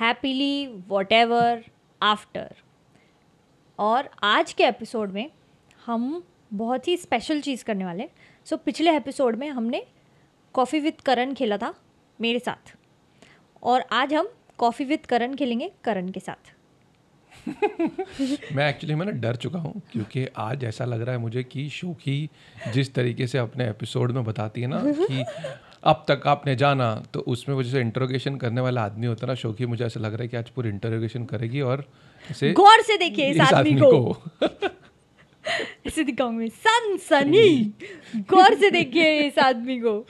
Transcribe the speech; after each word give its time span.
Happily 0.00 0.82
Whatever 0.92 1.58
after 2.02 2.54
और 3.78 4.02
आज 4.22 4.52
के 4.52 4.64
एपिसोड 4.64 5.10
में 5.10 5.30
हम 5.86 6.20
बहुत 6.52 6.88
ही 6.88 6.96
स्पेशल 6.96 7.40
चीज़ 7.40 7.64
करने 7.64 7.84
वाले 7.84 8.08
सो 8.44 8.56
so, 8.56 8.62
पिछले 8.62 8.96
एपिसोड 8.96 9.36
में 9.36 9.50
हमने 9.50 9.82
कॉफ़ी 10.52 10.80
विद 10.80 11.00
करण 11.00 11.34
खेला 11.34 11.56
था 11.56 11.74
मेरे 12.20 12.38
साथ। 12.38 12.76
और 13.62 13.80
आज 13.92 14.14
हम 14.14 14.28
कॉफ़ी 14.58 14.84
विद 14.84 15.06
करण 15.06 15.34
खेलेंगे 15.34 15.70
करण 15.84 16.08
के 16.08 16.20
साथ। 16.20 16.54
मैं 18.52 18.68
एक्चुअली 18.68 18.94
मैं 18.94 19.06
ना 19.06 19.12
डर 19.12 19.36
चुका 19.36 19.58
हूँ 19.58 19.82
क्योंकि 19.92 20.26
आज 20.36 20.64
ऐसा 20.64 20.84
लग 20.84 21.02
रहा 21.02 21.14
है 21.14 21.20
मुझे 21.20 21.42
कि 21.42 21.68
शोकी 21.68 22.30
जिस 22.72 22.94
तरीके 22.94 23.26
से 23.26 23.38
अपने 23.38 23.68
एपिसोड 23.68 24.12
में 24.12 24.24
बताती 24.24 24.60
है 24.60 24.66
ना 24.66 24.82
कि 24.84 25.24
अब 25.84 26.04
तक 26.08 26.22
आपने 26.26 26.56
जाना 26.56 27.02
तो 27.14 27.20
उसमें 27.20 27.56
वो 27.56 27.62
जैसे 27.62 27.80
इंटरोगेशन 27.80 28.36
करने 28.36 28.60
वाला 28.60 28.82
आदमी 28.82 29.06
होता 29.06 29.26
ना 29.26 29.34
शोकी 29.34 29.66
मुझे 29.66 29.84
ऐसा 29.84 30.00
लग 30.00 30.12
रहा 30.12 30.22
है 30.22 30.28
कि 30.28 30.36
आज 30.36 30.48
पूरी 30.48 30.68
इंटरोगेशन 30.68 31.24
करेगी 31.24 31.60
और 31.60 31.84
इसे 32.30 32.52
गौर 32.52 32.82
से 32.82 32.96
देखिए 32.96 33.30
इस 33.30 33.40
आदमी 33.40 33.74
को। 33.74 34.22
ऐसे 35.86 36.04
दिखाऊँगी। 36.04 36.48
सन 36.48 36.96
सनी। 36.96 37.72
गौर 38.16 38.54
से 38.54 38.70
देखिए 38.70 39.20
इस 39.20 39.38
आदमी 39.38 39.80
को। 39.80 40.06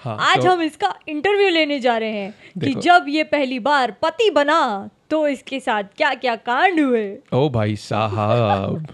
हाँ, 0.00 0.18
आज 0.20 0.36
तो- 0.36 0.46
हम 0.46 0.62
इसका 0.62 0.98
इंटरव्यू 1.08 1.48
लेने 1.48 1.80
जा 1.80 1.98
रहे 1.98 2.12
हैं 2.12 2.34
कि 2.60 2.74
जब 2.74 3.04
ये 3.08 3.24
पहली 3.24 3.58
बार 3.58 3.90
पति 3.90 4.30
बना 4.30 4.90
तो 5.12 5.26
इसके 5.28 5.60
साथ 5.60 5.82
क्या 5.96 6.14
क्या 6.14 6.36
कांड 6.36 6.80
हुए? 6.80 7.18
ओ 7.32 7.46
oh, 7.46 7.52
भाई 7.52 7.76
साहब। 7.76 8.86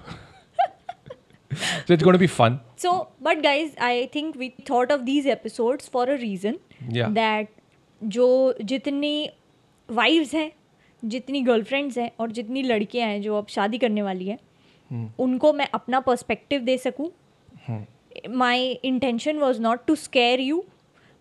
So 1.88 1.94
it's 1.94 2.04
going 2.04 2.18
to 2.18 2.22
be 2.22 2.30
fun. 2.40 2.56
So 2.84 2.90
but 3.26 3.42
guys 3.42 3.70
i 3.80 4.08
think 4.16 4.36
we 4.36 4.48
thought 4.70 4.90
of 4.90 5.04
these 5.06 5.28
episodes 5.36 5.88
for 5.94 6.04
a 6.10 7.46
जो 8.04 8.54
जितनी 8.62 9.30
वाइव्स 9.90 10.34
हैं 10.34 10.52
जितनी 11.04 11.40
गर्लफ्रेंड्स 11.40 11.98
हैं 11.98 12.10
और 12.20 12.32
जितनी 12.32 12.62
लड़कियाँ 12.62 13.08
हैं 13.08 13.22
जो 13.22 13.36
अब 13.36 13.46
शादी 13.46 13.78
करने 13.78 14.02
वाली 14.02 14.28
हैं 14.28 14.38
hmm. 14.38 15.18
उनको 15.18 15.52
मैं 15.52 15.68
अपना 15.74 16.00
पर्सपेक्टिव 16.00 16.60
दे 16.60 16.78
सकूँ। 16.78 17.10
My 18.30 18.70
intention 18.70 19.38
was 19.38 19.60
not 19.60 19.86
to 19.86 19.94
scare 19.94 20.40
you 20.40 20.64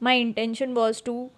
my 0.03 0.19
intention 0.19 0.73
was 0.73 1.03
to 1.03 1.29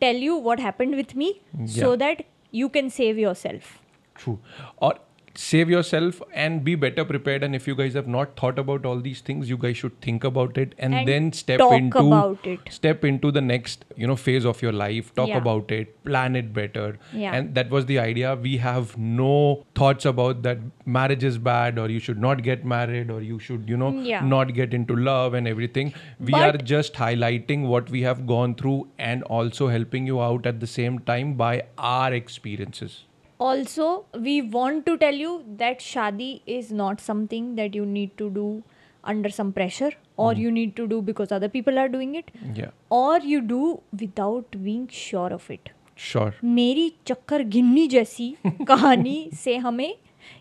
tell 0.00 0.16
you 0.16 0.40
what 0.40 0.60
happened 0.60 0.94
with 0.94 1.16
me 1.16 1.40
so 1.56 1.96
that 1.96 2.24
you 2.50 2.68
can 2.68 2.90
save 2.90 3.18
yourself 3.18 3.78
True. 4.16 4.38
Or 4.78 4.94
save 5.38 5.68
yourself 5.70 6.20
and 6.32 6.62
be 6.64 6.74
better 6.74 7.04
prepared. 7.04 7.42
And 7.42 7.54
if 7.54 7.66
you 7.68 7.74
guys 7.74 7.94
have 7.94 8.06
not 8.06 8.36
thought 8.36 8.58
about 8.58 8.86
all 8.86 9.00
these 9.00 9.20
things, 9.20 9.48
you 9.48 9.56
guys 9.56 9.76
should 9.76 10.00
think 10.00 10.24
about 10.24 10.58
it 10.58 10.74
and, 10.78 10.94
And 10.94 11.08
then 11.08 11.32
step 11.32 11.58
talk 11.58 11.72
into 11.72 11.98
about 11.98 12.46
it. 12.46 12.60
step 12.70 13.04
into 13.04 13.30
the 13.30 13.40
next 13.40 13.84
you 13.96 14.06
know 14.06 14.16
phase 14.16 14.44
of 14.46 14.62
your 14.62 14.72
life. 14.72 15.14
Talk 15.14 15.28
Yeah. 15.28 15.38
about 15.38 15.70
it, 15.70 16.04
plan 16.04 16.36
it 16.36 16.52
better. 16.52 16.98
Yeah. 17.12 17.34
And 17.34 17.54
that 17.54 17.70
was 17.70 17.86
the 17.86 17.98
idea. 17.98 18.34
We 18.34 18.56
have 18.58 18.96
no 18.98 19.64
thoughts 19.74 20.04
about 20.04 20.42
that 20.42 20.58
marriage 20.84 21.24
is 21.24 21.38
bad 21.38 21.78
or 21.78 21.88
you 21.90 21.98
should 21.98 22.18
not 22.18 22.42
get 22.42 22.64
married 22.64 23.10
or 23.10 23.20
you 23.22 23.38
should 23.38 23.68
you 23.68 23.76
know 23.76 23.92
Yeah. 24.00 24.20
not 24.24 24.54
get 24.54 24.74
into 24.74 24.96
love 24.96 25.34
and 25.34 25.46
everything. 25.48 25.92
We 26.20 26.32
But- 26.32 26.54
are 26.54 26.58
just 26.58 26.94
highlighting 26.94 27.66
what 27.66 27.90
we 27.90 28.02
have 28.02 28.26
gone 28.26 28.54
through 28.54 28.88
and 28.98 29.22
also 29.24 29.68
helping 29.68 30.06
you 30.06 30.20
out 30.20 30.46
at 30.46 30.60
the 30.60 30.66
same 30.66 30.98
time 31.00 31.34
by 31.34 31.62
our 31.78 32.12
experiences. 32.12 33.04
Also 33.40 33.88
we 34.16 34.40
want 34.40 34.84
to 34.84 34.94
tell 34.96 35.20
you 35.20 35.36
that 35.48 35.80
shaadi 35.80 36.30
is 36.48 36.74
not 36.74 37.00
something 37.00 37.54
that 37.56 37.76
you 37.76 37.84
need 37.84 38.10
to 38.18 38.28
do 38.28 38.60
under 39.04 39.30
some 39.30 39.50
pressure 39.50 39.94
और 40.18 40.38
you 40.38 40.50
need 40.50 40.72
to 40.74 40.86
do 40.86 41.00
because 41.00 41.34
other 41.34 41.48
people 41.48 41.78
are 41.78 41.88
doing 41.88 42.16
it 42.16 42.30
और 42.92 43.26
you 43.26 43.40
do 43.40 43.78
without 43.94 44.56
being 44.56 44.86
sure 44.92 45.32
of 45.32 45.52
it 45.52 45.70
sure 45.98 46.38
मेरी 46.44 46.92
चक्कर 47.06 47.42
गिन्नी 47.42 47.86
जैसी 47.88 48.34
कहानी 48.46 49.28
से 49.34 49.56
हमें 49.56 49.94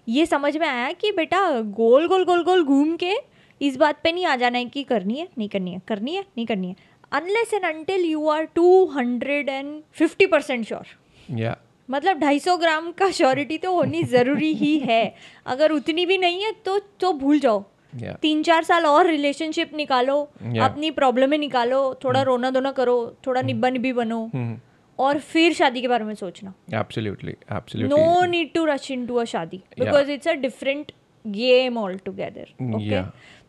ये 0.09 0.25
समझ 0.25 0.57
में 0.57 0.67
आया 0.67 0.91
कि 0.91 1.11
बेटा 1.11 1.39
गोल 1.61 2.07
गोल 2.07 2.23
गोल 2.25 2.43
गोल 2.43 2.63
घूम 2.63 2.95
के 2.95 3.13
इस 3.61 3.77
बात 3.77 3.99
पे 4.03 4.11
नहीं 4.11 4.25
आ 4.25 4.35
जाना 4.35 4.57
है 4.57 4.65
कि 4.65 4.83
करनी 4.83 5.19
है 5.19 5.27
नहीं 5.37 5.49
करनी 5.49 5.73
है 5.73 5.81
करनी 5.87 6.15
है 6.15 6.21
नहीं 6.21 6.45
करनी 6.45 6.67
है। 6.67 6.75
Unless 7.11 7.53
and 7.53 7.65
until 7.65 8.05
you 8.05 8.27
are 8.29 8.45
two 8.45 8.85
hundred 8.85 9.49
and 9.49 9.81
fifty 9.91 10.25
percent 10.25 10.65
sure 10.65 10.87
या 11.31 11.55
मतलब 11.89 12.19
250 12.21 12.57
ग्राम 12.59 12.91
का 12.99 13.09
श्योरिटी 13.11 13.57
तो 13.57 13.73
होनी 13.73 14.03
ज़रूरी 14.11 14.53
ही 14.55 14.77
है 14.79 15.03
अगर 15.45 15.71
उतनी 15.71 16.05
भी 16.05 16.17
नहीं 16.17 16.43
है 16.43 16.51
तो 16.65 16.79
तो 16.99 17.13
भूल 17.13 17.39
जाओ 17.39 17.63
Yeah. 17.93 18.15
तीन 18.21 18.41
चार 18.43 18.63
साल 18.63 18.85
और 18.85 19.07
रिलेशनशिप 19.07 19.73
निकालो 19.75 20.15
Yeah. 20.45 20.63
अपनी 20.65 20.89
प्रॉब्लमें 20.91 21.37
निकालो 21.37 21.77
थोड़ा 22.03 22.19
hmm. 22.19 22.27
रोना 22.27 22.49
धोना 22.51 22.71
करो 22.71 22.95
थोड़ा 23.27 23.39
hmm. 23.39 23.47
निब्बा 23.47 23.69
निब्बी 23.69 23.93
बनो 23.93 24.17
Hmm. 24.35 24.55
और 24.99 25.19
फिर 25.29 25.53
शादी 25.53 25.81
के 25.81 25.87
बारे 25.87 26.03
में 26.05 26.13
सोचना 26.15 26.53
Absolutely, 26.73 27.35
absolutely. 27.51 27.89
No 27.89 28.25
need 28.25 28.51
to 28.53 28.65
rush 28.65 28.89
into 29.07 29.15
a 29.15 29.23
shaadi 29.25 29.61
because 29.79 30.11
it's 30.11 30.27
a 30.27 30.33
different 30.41 30.91
game 31.25 31.77
altogether 32.05 32.75
okay 32.75 33.01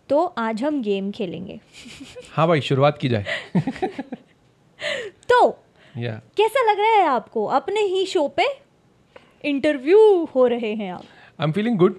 तो 0.09 0.25
आज 0.39 0.63
हम 0.65 0.81
गेम 0.83 1.11
खेलेंगे 1.11 1.59
हाँ 2.33 2.47
भाई 2.49 2.61
शुरुआत 2.61 2.99
की 2.99 3.09
जाए 3.09 3.25
तो 5.29 5.39
yeah. 5.97 6.21
कैसा 6.37 6.71
लग 6.71 6.81
रहा 6.87 7.01
है 7.01 7.07
आपको 7.17 7.45
अपने 7.61 7.81
ही 7.97 8.07
शो 8.07 8.27
पे 8.39 8.47
इंटरव्यू 9.51 9.99
हो 10.35 10.47
रहे 10.47 10.75
हैं 10.75 10.93
आप 10.93 11.05
I'm 11.45 11.53
feeling 11.53 11.75
good. 11.81 11.97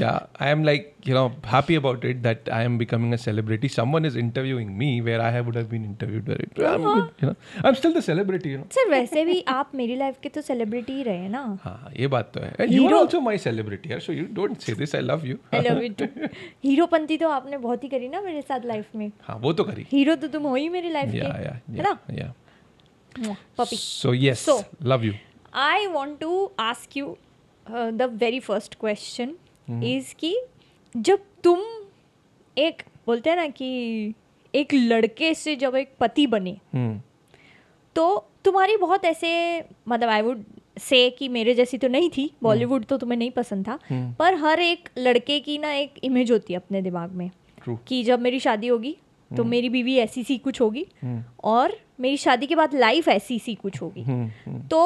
yeah, 0.00 0.26
I 0.38 0.50
am 0.50 0.60
like 0.66 0.84
you 1.04 1.14
know 1.14 1.32
happy 1.52 1.76
about 1.78 2.04
it 2.10 2.18
that 2.26 2.50
I 2.56 2.58
am 2.66 2.74
becoming 2.82 3.14
a 3.16 3.18
celebrity. 3.18 3.70
Someone 3.76 4.04
is 4.04 4.14
interviewing 4.14 4.68
me 4.82 4.90
where 5.08 5.20
I 5.20 5.40
would 5.40 5.56
have 5.60 5.68
been 5.72 5.84
interviewed. 5.88 6.28
Where 6.28 6.44
it, 6.44 6.60
I'm 6.68 6.84
good, 6.84 7.08
you 7.22 7.30
know. 7.30 7.34
I'm 7.64 7.78
still 7.80 7.96
the 7.96 8.02
celebrity, 8.08 8.52
you 8.52 8.60
know. 8.60 8.68
Sir, 8.76 8.84
वैसे 8.90 9.24
भी 9.24 9.40
आप 9.56 9.74
मेरी 9.74 9.96
life 9.96 10.20
के 10.22 10.28
तो 10.36 10.42
celebrity 10.50 10.96
ही 10.98 11.02
रहे 11.10 11.28
ना. 11.28 11.42
हाँ, 11.64 11.92
ये 11.98 12.06
बात 12.14 12.32
तो 12.34 12.40
है. 12.40 12.68
You 12.68 12.86
are 12.86 12.94
also 13.02 13.20
my 13.28 13.36
celebrity, 13.48 14.00
so 14.06 14.18
you 14.20 14.30
don't 14.40 14.62
say 14.68 14.78
this. 14.82 14.94
I 14.94 15.04
love 15.10 15.26
you. 15.32 15.40
I 15.52 15.66
love 15.68 15.82
you 15.82 15.92
too. 16.02 16.28
Heropanti 16.64 17.16
तो 17.18 17.28
आपने 17.28 17.58
बहुत 17.58 17.84
ही 17.84 17.88
करी 17.88 18.08
ना 18.08 18.20
मेरे 18.20 18.42
साथ 18.42 18.66
लाइफ 18.74 18.94
में. 18.96 19.10
हाँ, 19.22 19.38
वो 19.42 19.52
तो 19.52 19.64
करी. 19.64 19.86
हीरो 19.92 20.14
तो 20.14 20.28
तुम 20.36 20.42
हो 20.42 20.54
ही 20.54 20.68
मेरी 20.68 20.90
लाइफ 20.90 21.12
के. 21.12 21.18
Yeah, 21.18 21.40
yeah, 21.48 21.56
yeah. 21.68 21.76
है 21.76 21.82
ना? 21.82 21.98
Yeah. 22.20 22.32
Puppy 23.58 23.76
so 23.76 24.14
yes 24.14 24.44
So- 24.48 24.58
love 24.58 24.86
love 24.86 25.04
you 25.04 25.12
I 25.54 25.86
want 25.86 26.18
to 26.20 26.50
ask 26.60 26.96
you 26.96 27.16
the 27.66 28.08
very 28.22 28.40
first 28.40 28.74
question 28.80 29.34
is 29.84 30.14
कि 30.20 30.34
जब 30.94 31.18
तुम 31.44 31.60
एक 32.56 32.82
बोलते 33.06 33.30
हैं 33.30 33.36
ना 33.36 33.46
कि 33.48 33.68
एक 34.54 34.74
लड़के 34.74 35.34
से 35.34 35.56
जब 35.56 35.76
एक 35.76 35.92
पति 36.00 36.26
बने 36.26 36.56
तो 37.96 38.06
तुम्हारी 38.44 38.76
बहुत 38.76 39.04
ऐसे 39.04 39.30
मतलब 39.88 40.08
आई 40.08 40.22
वुड 40.22 40.42
से 40.80 41.08
कि 41.10 41.28
मेरे 41.28 41.54
जैसी 41.54 41.78
तो 41.78 41.88
नहीं 41.88 42.10
थी 42.16 42.30
बॉलीवुड 42.42 42.84
तो 42.84 42.96
तुम्हें 42.98 43.18
नहीं 43.18 43.30
पसंद 43.30 43.68
था 43.68 43.78
पर 44.18 44.34
हर 44.44 44.60
एक 44.60 44.88
लड़के 44.98 45.38
की 45.40 45.58
ना 45.58 45.72
एक 45.74 45.94
इमेज 46.04 46.30
होती 46.32 46.52
है 46.52 46.58
अपने 46.58 46.82
दिमाग 46.82 47.12
में 47.12 47.30
कि 47.88 48.02
जब 48.04 48.20
मेरी 48.20 48.40
शादी 48.40 48.66
होगी 48.66 48.96
तो 49.30 49.44
मेरी 49.44 49.68
बीवी 49.68 49.96
ऐसी 49.98 50.22
सी 50.24 50.36
कुछ 50.38 50.60
होगी 50.60 50.86
और 51.44 51.76
मेरी 51.98 52.16
शादी 52.16 52.46
के 52.46 52.56
बाद 52.56 52.74
लाइफ 52.74 53.08
ऐसी 53.08 53.38
सी 53.38 53.54
कुछ 53.54 53.80
होगी। 53.82 54.04
तो 54.70 54.80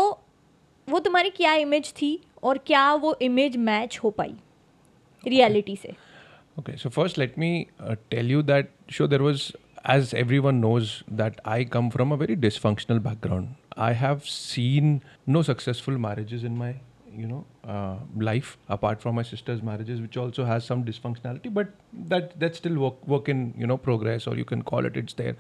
वो 0.88 0.98
तुम्हारी 0.98 1.30
क्या 1.30 1.54
इमेज 1.54 1.92
थी 1.92 2.18
और 2.42 2.58
क्या 2.66 2.92
वो 2.94 3.14
इमेज 3.22 3.56
मैच 3.56 3.98
हो 4.04 4.10
पाई 4.10 4.34
रियलिटी 5.24 5.76
से? 5.76 5.94
Okay 6.58 6.76
so 6.76 6.88
first 6.88 7.18
let 7.18 7.38
me 7.38 7.66
tell 8.10 8.30
you 8.30 8.42
that 8.42 8.70
so 8.92 9.06
there 9.06 9.22
was 9.22 9.50
as 9.90 10.14
everyone 10.38 10.54
knows 10.54 10.92
that 11.16 11.40
I 11.46 11.64
come 11.64 11.90
from 11.90 12.12
a 12.12 12.16
very 12.16 12.34
dysfunctional 12.36 12.98
background 13.00 13.54
I 13.78 13.94
have 13.94 14.18
seen 14.26 15.00
no 15.28 15.42
successful 15.42 15.96
marriage 15.98 16.44
in 16.44 16.56
my 16.56 16.74
you 17.16 17.26
know 17.26 17.44
uh, 17.64 17.96
life 18.16 18.56
apart 18.68 19.00
from 19.00 19.14
my 19.14 19.22
sister's 19.22 19.62
marriages 19.62 20.00
which 20.00 20.16
also 20.16 20.44
has 20.44 20.64
some 20.64 20.84
dysfunctionality 20.84 21.52
but 21.52 21.68
that 21.92 22.38
that's 22.38 22.58
still 22.58 22.78
work 22.78 23.06
work 23.06 23.28
in 23.28 23.52
you 23.56 23.66
know 23.66 23.76
progress 23.76 24.26
or 24.26 24.36
you 24.36 24.44
can 24.44 24.62
call 24.62 24.84
it 24.84 24.96
it's 24.96 25.14
there. 25.14 25.36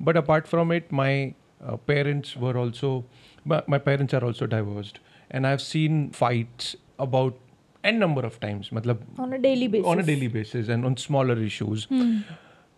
But 0.00 0.16
apart 0.16 0.46
from 0.46 0.72
it 0.72 0.92
my 0.92 1.34
uh, 1.64 1.76
parents 1.76 2.36
were 2.36 2.56
also 2.56 3.04
my, 3.44 3.78
parents 3.78 4.14
are 4.14 4.24
also 4.24 4.46
divorced. 4.46 5.00
And 5.30 5.46
i've 5.46 5.62
seen 5.62 6.10
fights 6.10 6.76
about 6.98 7.34
n 7.82 7.98
number 7.98 8.22
of 8.22 8.38
times 8.40 8.70
matlab, 8.70 9.00
on 9.18 9.32
a 9.32 9.38
daily 9.38 9.68
basis. 9.68 9.86
on 9.86 9.98
a 9.98 10.02
daily 10.02 10.28
basis 10.28 10.68
and 10.68 10.84
on 10.84 10.96
smaller 10.96 11.38
issues. 11.38 11.84
Hmm. 11.84 12.20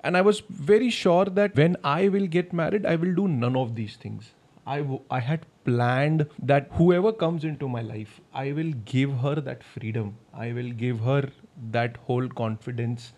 And 0.04 0.16
i 0.16 0.20
was 0.20 0.40
very 0.48 0.88
sure 0.90 1.24
that 1.24 1.56
when 1.56 1.76
i 1.82 2.08
will 2.08 2.26
get 2.26 2.52
married 2.52 2.86
i 2.86 2.96
will 2.96 3.14
do 3.14 3.28
none 3.28 3.56
of 3.56 3.74
these 3.74 3.96
things. 3.96 4.32
I, 4.65 4.77
w- 4.79 5.01
I 5.09 5.19
had 5.19 5.45
planned 5.65 6.27
that 6.43 6.67
whoever 6.73 7.11
comes 7.11 7.43
into 7.43 7.67
my 7.67 7.81
life, 7.81 8.19
I 8.33 8.51
will 8.51 8.71
give 8.85 9.13
her 9.19 9.35
that 9.35 9.63
freedom. 9.63 10.15
I 10.33 10.51
will 10.53 10.71
give 10.71 10.99
her 10.99 11.29
that 11.71 11.97
whole 11.97 12.27
confidence 12.27 13.13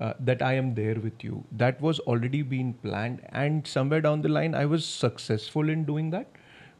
uh, 0.00 0.14
that 0.20 0.42
I 0.42 0.54
am 0.54 0.74
there 0.74 0.96
with 0.96 1.22
you. 1.24 1.44
That 1.52 1.80
was 1.80 2.00
already 2.00 2.42
been 2.42 2.74
planned. 2.74 3.20
And 3.30 3.66
somewhere 3.66 4.00
down 4.00 4.22
the 4.22 4.28
line, 4.28 4.54
I 4.54 4.66
was 4.66 4.84
successful 4.84 5.68
in 5.68 5.84
doing 5.84 6.10
that. 6.10 6.26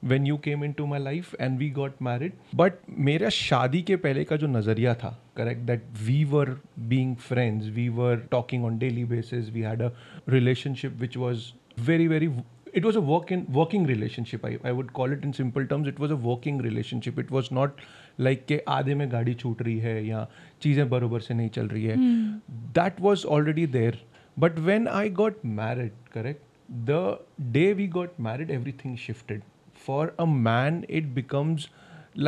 when 0.00 0.26
you 0.26 0.34
came 0.38 0.62
into 0.62 0.84
my 0.86 0.98
life 1.04 1.30
and 1.44 1.58
we 1.62 1.68
got 1.76 2.00
married 2.08 2.34
but 2.58 2.76
मेरा 3.06 3.28
शादी 3.36 3.80
के 3.88 3.96
पहले 4.04 4.24
का 4.24 4.36
जो 4.42 4.46
नज़रिया 4.46 4.92
था 5.00 5.10
correct 5.38 5.64
that 5.70 5.80
we 6.08 6.18
were 6.34 6.56
being 6.92 7.16
friends 7.24 7.70
we 7.78 7.86
were 7.96 8.18
talking 8.34 8.64
on 8.68 8.78
daily 8.84 9.04
basis 9.14 9.50
we 9.56 9.64
had 9.70 9.82
a 9.86 9.90
relationship 10.36 11.00
which 11.00 11.16
was 11.24 11.52
very 11.90 12.06
very 12.14 12.30
it 12.72 12.84
was 12.84 12.96
a 12.96 13.00
work 13.00 13.30
in 13.32 13.46
working 13.52 13.86
relationship 13.86 14.44
I, 14.44 14.58
I 14.64 14.72
would 14.72 14.92
call 14.92 15.12
it 15.12 15.22
in 15.24 15.32
simple 15.32 15.66
terms 15.66 15.88
it 15.88 15.98
was 15.98 16.10
a 16.10 16.16
working 16.16 16.58
relationship 16.58 17.18
it 17.18 17.30
was 17.30 17.50
not 17.50 17.80
like 18.26 18.46
के 18.48 18.60
आधे 18.68 18.94
में 18.94 19.10
गाड़ी 19.12 19.34
छूट 19.42 19.62
रही 19.62 19.78
है 19.86 20.06
या 20.06 20.26
चीज़ें 20.62 20.88
बरोबर 20.90 21.20
से 21.28 21.34
नहीं 21.34 21.48
चल 21.56 21.68
रही 21.68 21.84
है 21.84 21.96
that 22.80 23.00
was 23.08 23.24
already 23.36 23.66
there 23.78 23.96
but 24.44 24.58
when 24.70 24.88
I 25.02 25.08
got 25.22 25.42
married 25.60 25.92
correct 26.16 26.42
the 26.90 27.02
day 27.58 27.72
we 27.74 27.86
got 27.98 28.18
married 28.28 28.50
everything 28.50 28.96
shifted 28.96 29.42
for 29.86 30.12
a 30.18 30.26
man 30.26 30.84
it 30.88 31.14
becomes 31.14 31.68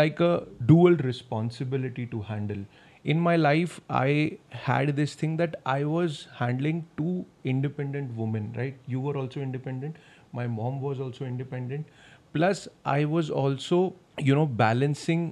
like 0.00 0.20
a 0.20 0.44
dual 0.66 0.96
responsibility 1.08 2.06
to 2.06 2.22
handle 2.22 2.64
in 3.12 3.20
my 3.26 3.34
life 3.36 3.80
i 3.88 4.38
had 4.64 4.94
this 4.96 5.14
thing 5.20 5.36
that 5.40 5.54
i 5.74 5.82
was 5.84 6.16
handling 6.40 6.80
two 6.98 7.24
independent 7.52 8.16
women 8.22 8.52
right 8.56 8.76
you 8.86 9.00
were 9.00 9.16
also 9.16 9.40
independent 9.40 9.96
my 10.39 10.47
mom 10.47 10.81
was 10.81 10.99
also 10.99 11.25
independent. 11.25 11.87
Plus 12.33 12.67
i 12.93 13.05
was 13.15 13.29
also 13.41 13.81
you 14.29 14.35
know 14.39 14.45
balancing 14.61 15.25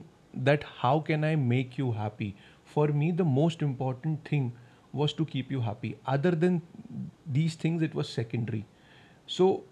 that 0.49 0.67
how 0.81 0.93
can 1.11 1.23
i 1.31 1.35
make 1.35 1.77
you 1.77 1.91
happy? 1.91 2.35
For 2.75 2.87
me 3.01 3.11
the 3.11 3.25
most 3.25 3.61
important 3.61 4.27
thing 4.29 4.51
was 5.01 5.13
to 5.19 5.25
keep 5.25 5.51
you 5.51 5.61
happy. 5.61 5.95
Other 6.05 6.31
than 6.31 6.61
these 7.37 7.55
things 7.55 7.81
it 7.81 7.93
was 8.01 8.09
secondary. 8.09 8.65
So 9.27 9.63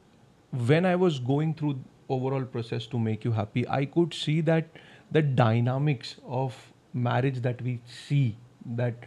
when 0.69 0.86
i 0.86 0.95
was 0.95 1.19
going 1.19 1.54
through 1.54 1.80
overall 2.10 2.44
process 2.44 2.86
to 2.94 3.00
make 3.00 3.24
you 3.24 3.31
happy 3.31 3.66
i 3.69 3.86
could 3.86 4.13
see 4.13 4.42
that 4.42 4.80
the 5.18 5.22
dynamics 5.22 6.16
of 6.27 6.57
marriage 6.94 7.42
that 7.42 7.62
we 7.62 7.80
see 7.86 8.38
that 8.81 9.06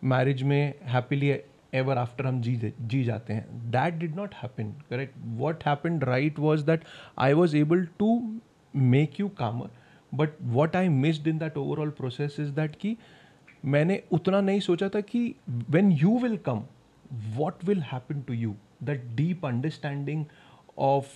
marriage 0.00 0.44
may 0.44 0.74
happily 0.84 1.42
ever 1.76 1.98
after 1.98 2.26
हम 2.26 2.40
जी 2.42 2.72
जी 2.80 3.02
जाते 3.04 3.32
हैं। 3.32 3.70
That 3.70 3.94
did 3.94 4.16
not 4.16 4.34
happen 4.34 4.72
correct 4.90 5.14
what 5.38 5.64
happen 5.66 5.98
right 6.00 6.38
was 6.38 6.64
that 6.66 6.84
I 7.18 7.32
was 7.32 7.56
able 7.56 7.84
to 7.98 8.18
make 8.74 9.20
you 9.20 9.28
calmer 9.38 9.70
but 10.12 10.30
what 10.54 10.76
I 10.76 10.88
missed 10.88 11.28
in 11.28 11.38
that 11.38 11.56
overall 11.56 11.90
process 11.90 12.36
is 12.40 12.50
that 12.50 12.76
कि 12.76 12.96
मैंने 13.64 14.02
उतना 14.12 14.40
नहीं 14.40 14.60
सोचा 14.60 14.88
था 14.88 15.00
कि 15.02 15.34
when 15.48 15.90
you 15.92 16.18
will 16.18 16.36
come 16.46 16.62
what 17.36 17.64
will 17.64 17.82
happen 17.82 18.20
to 18.20 18.34
you 18.34 18.54
that 18.82 19.04
deep 19.16 19.46
understanding 19.46 20.24
of 20.78 21.14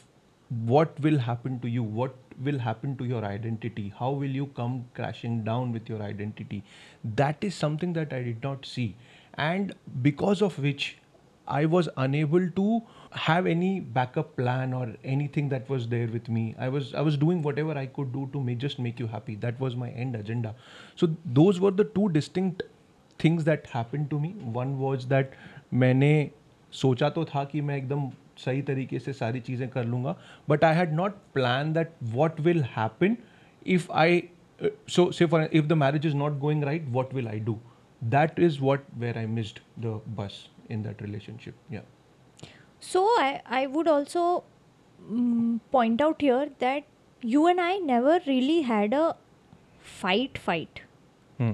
what 0.50 1.00
will 1.00 1.18
happen 1.20 1.58
to 1.58 1.68
you 1.68 1.84
what 1.84 2.16
will 2.38 2.60
happen 2.60 2.94
to 2.94 3.04
your 3.04 3.24
identity 3.24 3.92
how 3.96 4.14
will 4.18 4.36
you 4.36 4.44
come 4.56 4.80
crashing 4.96 5.40
down 5.44 5.72
with 5.72 5.90
your 5.90 6.02
identity 6.02 6.62
that 7.06 7.44
is 7.44 7.54
something 7.54 7.94
that 7.94 8.14
I 8.14 8.24
did 8.24 8.46
not 8.46 8.64
see 8.64 8.94
and 9.39 9.74
because 10.01 10.42
of 10.42 10.57
which 10.59 10.97
i 11.47 11.65
was 11.65 11.89
unable 11.97 12.50
to 12.59 12.81
have 13.12 13.45
any 13.45 13.80
backup 13.80 14.36
plan 14.36 14.74
or 14.74 14.86
anything 15.03 15.50
that 15.50 15.69
was 15.69 15.88
there 15.88 16.07
with 16.07 16.30
me 16.38 16.45
i 16.59 16.68
was 16.68 16.94
i 16.94 17.01
was 17.01 17.18
doing 17.18 17.42
whatever 17.42 17.77
i 17.77 17.86
could 17.86 18.12
do 18.13 18.30
to 18.33 18.42
make, 18.42 18.57
just 18.57 18.80
make 18.80 19.00
you 19.00 19.07
happy 19.07 19.36
that 19.36 19.59
was 19.59 19.75
my 19.75 19.89
end 19.92 20.15
agenda 20.15 20.56
so 20.95 21.09
those 21.25 21.59
were 21.59 21.71
the 21.71 21.83
two 21.83 22.09
distinct 22.09 22.63
things 23.19 23.44
that 23.44 23.68
happened 23.68 24.09
to 24.09 24.19
me 24.19 24.33
one 24.62 24.80
was 24.80 25.07
that 25.07 25.38
मैंने 25.74 26.30
सोचा 26.74 27.09
तो 27.09 27.24
था 27.25 27.44
कि 27.51 27.62
मैं 27.62 27.77
एकदम 27.77 28.09
सही 28.38 28.62
तरीके 28.62 29.00
से 29.00 29.13
सारी 29.13 29.39
चीज़ें 29.39 29.68
कर 29.69 29.86
लूँगा 29.86 30.15
but 30.50 30.63
I 30.63 30.75
had 30.75 30.94
not 30.94 31.13
plan 31.33 31.71
that 31.74 31.92
what 32.13 32.39
will 32.42 32.63
happen 32.75 33.18
if 33.75 33.92
I 33.92 34.24
सो 34.89 35.12
से 35.12 35.25
for 35.25 35.50
if 35.53 35.65
the 35.65 35.74
marriage 35.83 36.06
is 36.06 36.15
not 36.15 36.38
going 36.39 36.63
right 36.63 36.86
what 36.89 37.13
will 37.13 37.27
I 37.27 37.39
do 37.39 37.59
that 38.01 38.39
is 38.39 38.59
what 38.62 38.86
where 38.97 39.18
I 39.18 39.25
missed 39.38 39.59
the 39.80 40.01
bus 40.18 40.44
in 40.69 40.83
that 40.83 41.01
relationship 41.01 41.53
yeah 41.69 41.81
So 42.80 43.01
I, 43.18 43.42
I 43.50 43.68
would 43.68 43.88
also 43.88 44.44
mm, 45.00 45.59
point 45.71 46.01
out 46.01 46.21
here 46.21 46.50
that 46.59 46.83
you 47.24 47.47
and 47.47 47.59
I 47.59 47.77
never 47.77 48.19
really 48.27 48.62
had 48.62 48.94
a 48.94 49.15
fight 49.81 50.38
fight. 50.38 50.81
hmm. 51.39 51.53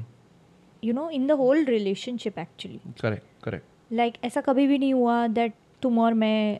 You 0.83 0.93
know, 0.93 1.09
in 1.09 1.27
the 1.27 1.37
whole 1.37 1.63
relationship 1.65 2.37
actually. 2.37 2.81
correct 3.01 3.27
correct 3.43 3.67
like 3.91 4.13
ऐसा 4.23 4.41
कभी 4.41 4.65
भी 4.67 4.77
नहीं 4.77 4.93
हुआ 4.93 5.15
that 5.27 5.53
तुम 5.81 5.99
और 5.99 6.13
मैं 6.13 6.59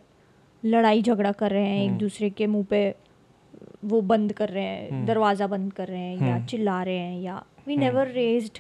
लड़ाई 0.63 1.01
झगड़ा 1.01 1.31
कर 1.31 1.51
रहे 1.51 1.65
हैं 1.65 1.83
एक 1.83 1.89
हम्म। 1.89 1.99
दूसरे 1.99 2.29
के 2.29 2.47
मुंह 2.47 2.65
पे 2.69 2.81
वो 3.91 4.01
बंद 4.09 4.33
कर 4.33 4.49
रहे 4.49 4.63
हैं 4.63 4.89
हम्म। 4.91 5.05
दरवाज़ा 5.05 5.47
बंद 5.47 5.71
कर 5.73 5.87
रहे 5.87 6.01
हैं 6.01 6.27
या 6.27 6.33
हम्म। 6.33 6.45
चिल्ला 6.45 6.81
रहे 6.83 6.97
हैं 6.97 7.21
या 7.21 7.43
we 7.67 7.73
hmm. 7.73 7.83
Never 7.83 8.07
raised 8.07 8.59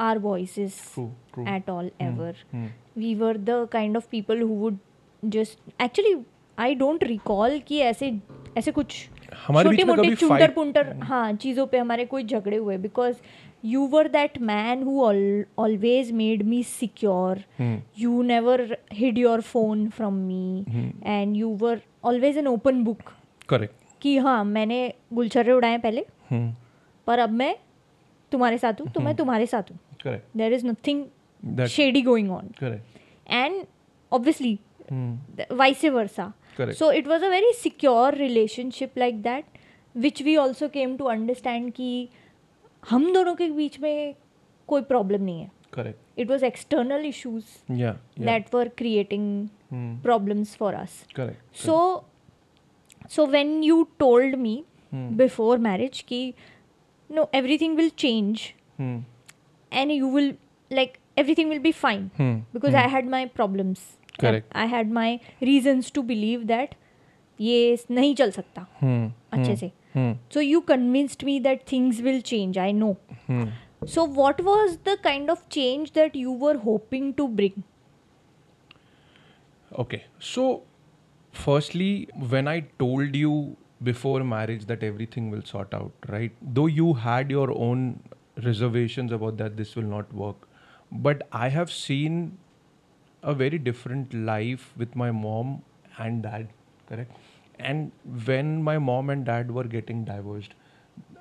our 0.00 0.18
voices 0.18 0.76
true, 0.94 1.10
true. 1.32 1.46
at 1.46 1.68
all 1.68 1.90
ever. 2.00 2.34
Mm. 2.54 2.68
We 2.96 3.14
were 3.14 3.34
the 3.50 3.66
kind 3.68 3.96
of 3.96 4.10
people 4.10 4.36
who 4.36 4.54
would 4.64 4.78
just 5.22 5.58
actually 5.78 6.14
I 6.58 6.74
don't 6.74 7.02
recall 7.08 7.60
कि 7.68 7.78
ऐसे 7.80 8.12
ऐसे 8.58 8.72
कुछ 8.72 8.94
छोटे 9.32 9.84
मोटे 9.84 10.14
चुंटर 10.14 10.50
पुंटर 10.50 10.96
हाँ 11.02 11.32
चीज़ों 11.32 11.66
पे 11.66 11.78
हमारे 11.78 12.04
कोई 12.06 12.24
झगड़े 12.24 12.56
हुए 12.56 12.76
because 12.78 13.16
you 13.64 13.86
were 13.86 14.08
that 14.08 14.38
man 14.42 14.82
who 14.82 15.02
always 15.58 16.10
made 16.12 16.42
me 16.42 16.62
secure 16.62 17.42
you 17.98 18.22
never 18.22 18.76
hid 18.92 19.18
your 19.18 19.40
phone 19.40 19.88
from 19.88 20.14
me 20.26 20.64
and 21.04 21.36
you 21.36 21.54
were 21.62 21.80
always 22.04 22.38
an 22.38 22.46
open 22.46 22.82
book 22.84 23.12
correct 23.48 23.74
कि 24.02 24.16
हाँ 24.18 24.42
मैंने 24.44 24.82
गुलछर्रे 25.12 25.52
उड़ाए 25.52 25.78
पहले 25.78 26.04
hmm. 26.32 26.50
पर 27.06 27.18
अब 27.18 27.30
मैं 27.32 27.54
तुम्हारे 28.32 28.58
साथ 28.58 28.80
हूँ 28.80 28.88
तो 28.88 29.00
मैं 29.00 29.14
तुम्हारे 29.16 29.46
साथ 29.46 29.70
हूँ 29.70 29.78
correct 30.02 30.26
there 30.34 30.52
is 30.52 30.64
nothing 30.64 31.10
that, 31.42 31.70
shady 31.70 32.02
going 32.02 32.30
on 32.30 32.54
correct 32.58 32.84
and 33.26 33.66
obviously 34.12 34.60
hmm. 34.88 35.14
vice 35.50 35.82
versa 35.82 36.32
correct 36.56 36.78
so 36.78 36.88
it 36.88 37.06
was 37.06 37.22
a 37.22 37.30
very 37.36 37.52
secure 37.52 38.10
relationship 38.12 38.92
like 38.96 39.22
that 39.22 39.44
which 39.94 40.20
we 40.22 40.36
also 40.36 40.68
came 40.68 40.96
to 40.98 41.08
understand 41.08 41.72
कि 41.74 42.08
हम 42.90 43.12
दोनों 43.12 43.34
के 43.36 43.48
बीच 43.56 43.78
में 43.80 44.14
कोई 44.68 44.82
problem 44.90 45.20
नहीं 45.20 45.40
है 45.40 45.50
correct 45.76 46.22
it 46.22 46.28
was 46.28 46.42
external 46.42 47.04
issues 47.08 47.50
yeah, 47.68 47.96
yeah. 48.16 48.26
that 48.28 48.52
were 48.52 48.68
creating 48.82 49.50
hmm. 49.70 49.94
problems 50.06 50.54
for 50.54 50.74
us 50.74 51.04
correct, 51.14 51.40
So, 51.52 51.76
correct 51.76 52.04
so 53.08 53.16
so 53.16 53.24
when 53.36 53.62
you 53.62 53.88
told 53.98 54.38
me 54.38 54.64
hmm. 54.90 55.06
before 55.22 55.58
marriage 55.58 56.04
ki 56.06 56.34
no 57.18 57.28
everything 57.40 57.76
will 57.82 57.90
change 58.04 58.54
hmm. 58.76 58.98
and 59.71 59.91
you 59.91 60.07
will 60.07 60.31
like 60.79 60.99
everything 61.23 61.49
will 61.53 61.63
be 61.67 61.71
fine 61.83 62.09
Hmm. 62.17 62.33
because 62.53 62.73
hmm. 62.73 62.81
i 62.83 62.87
had 62.95 63.07
my 63.15 63.25
problems 63.39 63.83
and 64.13 64.19
Correct. 64.23 64.51
i 64.63 64.65
had 64.73 64.91
my 64.97 65.07
reasons 65.51 65.91
to 65.99 66.03
believe 66.13 66.47
that 66.53 66.75
ये 67.41 67.77
नहीं 67.91 68.13
चल 68.15 68.31
सकता 68.31 68.65
Hmm. 68.81 69.05
अच्छे 69.33 69.51
hmm. 69.51 69.59
से 69.59 69.71
Hmm. 69.95 70.13
so 70.35 70.41
you 70.45 70.61
convinced 70.69 71.23
me 71.29 71.33
that 71.47 71.65
things 71.71 72.01
will 72.07 72.21
change 72.31 72.57
i 72.65 72.71
know 72.81 72.91
Hmm. 73.27 73.45
so 73.95 74.03
what 74.19 74.41
was 74.49 74.77
the 74.89 74.95
kind 75.07 75.33
of 75.35 75.43
change 75.57 75.91
that 75.99 76.15
you 76.21 76.31
were 76.45 76.57
hoping 76.67 77.13
to 77.21 77.27
bring 77.39 77.63
Okay. 79.83 80.03
So, 80.19 80.63
firstly, 81.33 82.07
when 82.33 82.47
I 82.47 82.61
told 82.79 83.15
you 83.15 83.57
before 83.83 84.23
marriage 84.23 84.65
that 84.67 84.83
everything 84.83 85.29
will 85.31 85.41
sort 85.43 85.73
out, 85.73 85.91
right? 86.07 86.31
Though 86.41 86.67
you 86.67 86.93
had 86.93 87.29
your 87.29 87.51
own 87.51 87.99
reservations 88.42 89.12
about 89.12 89.36
that 89.38 89.56
this 89.56 89.76
will 89.76 89.90
not 89.94 90.12
work, 90.12 90.48
but 90.90 91.26
I 91.32 91.48
have 91.48 91.70
seen 91.72 92.38
a 93.22 93.34
very 93.34 93.58
different 93.58 94.14
life 94.14 94.72
with 94.76 94.96
my 94.96 95.10
mom 95.10 95.62
and 95.98 96.22
dad, 96.22 96.48
correct? 96.88 97.16
And 97.58 97.92
when 98.26 98.62
my 98.62 98.78
mom 98.78 99.10
and 99.10 99.24
dad 99.24 99.50
were 99.50 99.64
getting 99.64 100.04
divorced, 100.04 100.54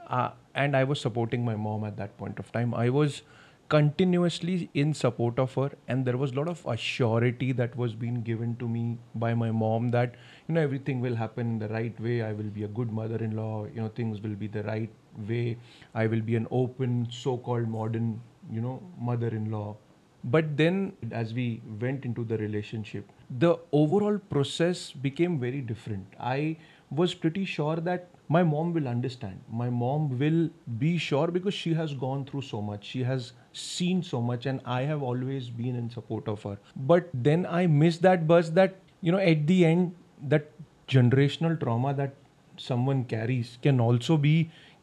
uh, 0.08 0.32
and 0.56 0.76
I 0.76 0.84
was 0.84 1.00
supporting 1.02 1.44
my 1.46 1.56
mom 1.56 1.84
at 1.84 1.98
that 1.98 2.18
point 2.18 2.40
of 2.40 2.52
time, 2.52 2.74
I 2.74 2.90
was 2.90 3.22
continuously 3.70 4.70
in 4.74 4.94
support 4.96 5.38
of 5.38 5.54
her 5.54 5.70
and 5.88 6.04
there 6.04 6.18
was 6.18 6.32
a 6.32 6.36
lot 6.36 6.48
of 6.48 6.64
assurity 6.64 7.56
that 7.56 7.76
was 7.76 7.94
being 7.94 8.24
given 8.24 8.56
to 8.56 8.68
me 8.68 8.98
by 9.14 9.34
my 9.36 9.52
mom 9.52 9.90
that 9.92 10.16
you 10.48 10.56
know 10.56 10.62
everything 10.62 11.00
will 11.00 11.16
happen 11.16 11.46
in 11.52 11.60
the 11.60 11.68
right 11.68 12.00
way 12.00 12.24
i 12.24 12.34
will 12.34 12.50
be 12.58 12.64
a 12.64 12.68
good 12.80 12.92
mother-in-law 12.92 13.66
you 13.66 13.80
know 13.80 13.88
things 13.90 14.22
will 14.22 14.34
be 14.44 14.48
the 14.48 14.64
right 14.64 14.90
way 15.28 15.58
i 15.94 16.06
will 16.08 16.22
be 16.22 16.36
an 16.36 16.48
open 16.52 17.08
so-called 17.12 17.68
modern 17.68 18.20
you 18.52 18.62
know 18.62 18.82
mother-in-law. 19.00 19.76
But 20.24 20.58
then 20.58 20.94
as 21.12 21.34
we 21.34 21.62
went 21.80 22.04
into 22.04 22.26
the 22.26 22.38
relationship 22.38 23.10
the 23.40 23.58
overall 23.72 24.18
process 24.18 24.92
became 24.92 25.40
very 25.40 25.62
different. 25.62 26.06
I 26.20 26.58
was 26.90 27.14
pretty 27.14 27.46
sure 27.46 27.78
that 27.78 28.10
my 28.28 28.44
mom 28.44 28.74
will 28.74 28.88
understand. 28.88 29.40
My 29.50 29.70
mom 29.70 30.20
will 30.20 30.50
be 30.78 30.98
sure 30.98 31.28
because 31.28 31.54
she 31.54 31.74
has 31.74 31.94
gone 31.94 32.26
through 32.26 32.42
so 32.42 32.62
much. 32.62 32.84
She 32.86 33.04
has 33.04 33.32
seen 33.54 34.04
so 34.04 34.22
much 34.22 34.46
and 34.46 34.62
i 34.66 34.82
have 34.82 35.02
always 35.02 35.50
been 35.50 35.76
in 35.76 35.90
support 35.90 36.28
of 36.28 36.44
her. 36.44 36.58
But 36.76 37.10
then 37.14 37.46
i 37.46 37.66
missed 37.68 38.02
that 38.02 38.28
buzz 38.28 38.52
that 38.54 38.76
you 39.02 39.12
know 39.12 39.20
at 39.20 39.48
the 39.48 39.66
end 39.66 39.96
that 40.28 40.52
generational 40.88 41.60
trauma 41.60 41.94
that 41.94 42.14
someone 42.60 43.06
carries 43.06 43.58
can 43.62 43.80
also 43.80 44.18
be 44.18 44.36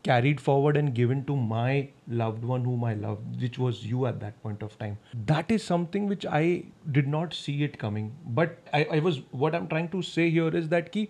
carried 0.02 0.40
forward 0.40 0.76
and 0.76 0.92
given 0.94 1.22
to 1.28 1.36
my 1.36 1.88
loved 2.20 2.44
one 2.44 2.64
whom 2.64 2.84
I 2.84 2.94
love, 2.94 3.18
which 3.40 3.58
was 3.58 3.84
you 3.84 4.06
at 4.06 4.20
that 4.20 4.40
point 4.42 4.62
of 4.62 4.78
time. 4.78 4.98
That 5.26 5.50
is 5.50 5.64
something 5.64 6.06
which 6.06 6.26
I 6.26 6.64
did 6.98 7.08
not 7.08 7.34
see 7.34 7.56
it 7.64 7.78
coming. 7.78 8.12
But 8.40 8.58
I, 8.72 8.84
I 8.98 8.98
was 9.00 9.20
what 9.44 9.54
I'm 9.54 9.68
trying 9.68 9.88
to 9.96 10.02
say 10.02 10.30
here 10.30 10.56
is 10.62 10.68
that 10.74 10.90
कि 10.92 11.06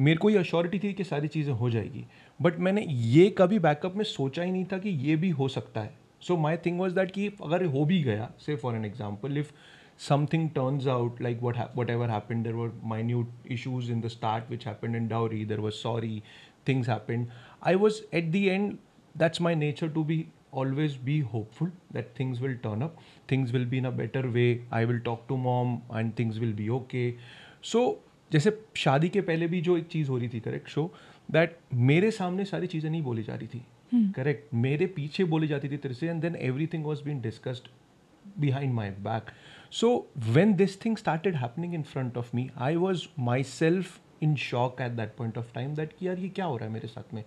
मेरे 0.00 0.16
को 0.18 0.30
ये 0.30 0.38
assurity 0.38 0.78
थी 0.78 0.92
कि 0.92 1.04
सारी 1.04 1.28
चीज़ें 1.28 1.52
हो 1.54 1.70
जाएगी 1.70 2.04
बट 2.42 2.58
मैंने 2.66 2.84
ये 2.88 3.28
कभी 3.38 3.58
बैकअप 3.66 3.96
में 3.96 4.04
सोचा 4.04 4.42
ही 4.42 4.50
नहीं 4.52 4.64
था 4.72 4.78
कि 4.78 4.90
ये 5.08 5.16
भी 5.16 5.30
हो 5.40 5.48
सकता 5.48 5.80
है 5.80 5.94
so 6.26 6.36
my 6.36 6.56
thing 6.66 6.78
was 6.80 6.94
that 6.94 7.10
कि 7.12 7.26
अगर 7.44 7.64
हो 7.74 7.84
भी 7.84 8.02
गया 8.02 8.30
say 8.46 8.56
for 8.56 8.74
an 8.76 8.84
example 8.84 9.38
if 9.38 9.52
something 9.97 10.49
turns 10.51 10.87
out 10.87 11.19
like 11.19 11.41
what 11.41 11.57
hap 11.61 11.75
whatever 11.75 12.07
happened 12.07 12.45
there 12.45 12.55
were 12.55 12.71
minute 12.91 13.53
issues 13.55 13.89
in 13.89 14.01
the 14.01 14.09
start 14.09 14.43
which 14.47 14.63
happened 14.63 14.95
in 14.95 15.07
dowry 15.13 15.43
there 15.43 15.61
was 15.61 15.79
sorry 15.79 16.23
things 16.65 16.91
happened 16.91 17.33
i 17.61 17.75
was 17.85 18.01
at 18.19 18.31
the 18.35 18.43
end 18.49 18.77
that's 19.15 19.41
my 19.47 19.53
nature 19.63 19.89
to 19.97 20.03
be 20.11 20.19
always 20.51 20.95
be 21.09 21.19
hopeful 21.33 21.71
that 21.97 22.13
things 22.19 22.39
will 22.45 22.55
turn 22.63 22.81
up 22.81 23.01
things 23.27 23.51
will 23.51 23.65
be 23.73 23.81
in 23.83 23.89
a 23.89 23.91
better 23.97 24.23
way 24.37 24.49
i 24.71 24.85
will 24.85 25.01
talk 25.09 25.27
to 25.27 25.37
mom 25.47 25.75
and 25.99 26.15
things 26.21 26.39
will 26.45 26.55
be 26.61 26.69
okay 26.81 27.07
so 27.73 27.89
जैसे 28.31 28.51
शादी 28.77 29.09
के 29.09 29.21
पहले 29.27 29.47
भी 29.47 29.59
जो 29.67 29.77
एक 29.77 29.87
चीज़ 29.91 30.09
हो 30.09 30.17
रही 30.17 30.27
थी 30.29 30.39
करेक्ट 30.39 30.67
शो 30.69 30.83
दैट 31.31 31.57
मेरे 31.89 32.11
सामने 32.11 32.45
सारी 32.45 32.67
चीज़ें 32.67 32.89
नहीं 32.89 33.01
बोली 33.03 33.23
जा 33.23 33.35
रही 33.35 33.47
थी 33.53 33.61
करेक्ट 34.15 34.53
मेरे 34.65 34.85
पीछे 34.97 35.23
बोली 35.31 35.47
जाती 35.47 35.69
थी 35.69 35.77
तेरे 35.85 35.93
से 35.93 36.07
and 36.07 36.21
then 36.21 36.35
everything 36.49 36.83
was 36.85 37.01
been 37.05 37.21
discussed 37.21 37.69
behind 38.37 38.73
my 38.73 38.89
back. 38.89 39.33
so 39.74 40.10
when 40.18 40.54
this 40.54 40.84
thing 40.84 40.96
started 40.96 41.36
happening 41.36 41.74
in 41.74 41.82
front 41.82 42.16
of 42.16 42.30
me 42.34 42.50
I 42.58 42.76
was 42.76 43.02
myself 43.42 44.00
in 44.22 44.36
shock 44.36 44.80
at 44.80 44.92
that 44.92 45.14
point 45.16 45.38
of 45.38 45.54
time 45.54 45.74
that 45.74 45.94
यार 46.02 46.18
ये 46.18 46.28
क्या 46.28 46.44
हो 46.44 46.56
रहा 46.56 46.66
है 46.66 46.72
मेरे 46.72 46.88
साथ 46.88 47.14
में? 47.14 47.24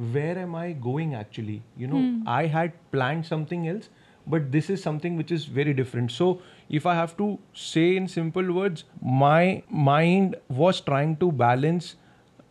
Where 0.00 0.38
am 0.38 0.56
I 0.56 0.74
going 0.74 1.14
actually 1.14 1.62
you 1.78 1.88
know 1.88 2.30
I 2.30 2.46
had 2.46 2.72
plan 2.92 3.22
something 3.22 3.66
else 3.66 3.90
but 4.28 4.42
this 4.42 4.70
is 4.70 4.80
something 4.80 5.18
which 5.18 5.32
is 5.32 5.50
very 5.50 5.72
different 5.72 6.10
so 6.10 6.42
if 6.70 6.88
I 6.88 6.96
have 6.96 7.08
to 7.18 7.38
से 7.54 7.96
in 7.96 8.06
simple 8.06 8.44
words 8.44 8.84
my 9.04 9.62
mind 9.72 10.36
was 10.50 10.82
trying 10.84 11.16
to 11.16 11.30
balance 11.30 11.96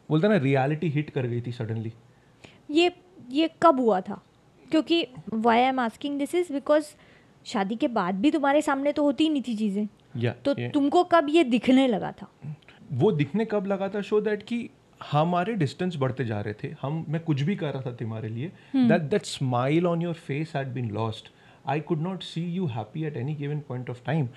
बोलते 0.10 0.28
ना 0.28 0.38
reality 0.38 0.90
hit 0.90 1.10
कर 1.10 1.28
गई 1.28 1.42
थी 1.42 1.52
suddenly 1.52 1.94
ये 2.72 2.92
ये 3.30 3.50
कब 3.62 3.80
हुआ 3.80 4.02
था? 4.02 4.22
क्योंकि 4.72 5.08
why 5.34 5.58
I 5.58 5.64
am 5.64 5.80
asking 5.80 6.20
this 6.20 6.36
is 6.36 6.54
because 6.54 6.86
shaadi 7.46 7.76
के 7.76 7.88
बाद 7.88 8.16
भी 8.16 8.32
तुम्हारे 8.32 8.62
सामने 8.62 8.92
तो 8.92 9.04
होती 9.04 9.24
ही 9.24 9.30
नहीं 9.30 9.42
थी 9.48 9.56
चीज़ें। 9.56 9.88
या 10.18 10.32
तो 10.46 10.54
yeah. 10.54 10.74
तुमको 10.74 11.04
कब 11.04 11.28
ये 11.30 11.44
दिखने 11.44 11.88
लगा 11.88 12.12
था? 12.12 12.28
वो 12.94 13.12
दिखने 13.12 13.46
कब 13.46 13.66
लगा 13.66 13.90
था 13.90 14.02
शो 14.02 14.22
दैट 14.22 14.44
कि 14.44 14.70
हमारे 15.12 15.54
डिस्टेंस 15.54 15.96
बढ़ते 15.98 16.26
जा 16.26 16.42
रहे 16.42 16.54
थे। 16.54 16.76
हम 16.82 17.06
मैं 17.10 17.22
कुछ 17.22 17.42
भी 17.42 17.56
कर 17.56 17.74
रहा 17.74 17.82
था 17.82 17.92
तुम्हारे 17.92 18.30
लिए 18.30 18.52
that 18.76 19.02
that 19.02 19.26
smile 19.26 19.88
on 19.88 20.02
your 20.02 20.14
face 20.14 20.54
had 20.56 20.68
been 20.68 20.90
lost 20.92 21.32
I 21.68 21.80
could 21.80 22.02
not 22.02 22.24
see 22.24 22.42
you 22.54 22.66
happy 22.66 23.04
at 23.04 23.18
any 23.18 23.36
given 23.36 23.60
point 23.60 23.90
of 23.90 24.02
time 24.06 24.30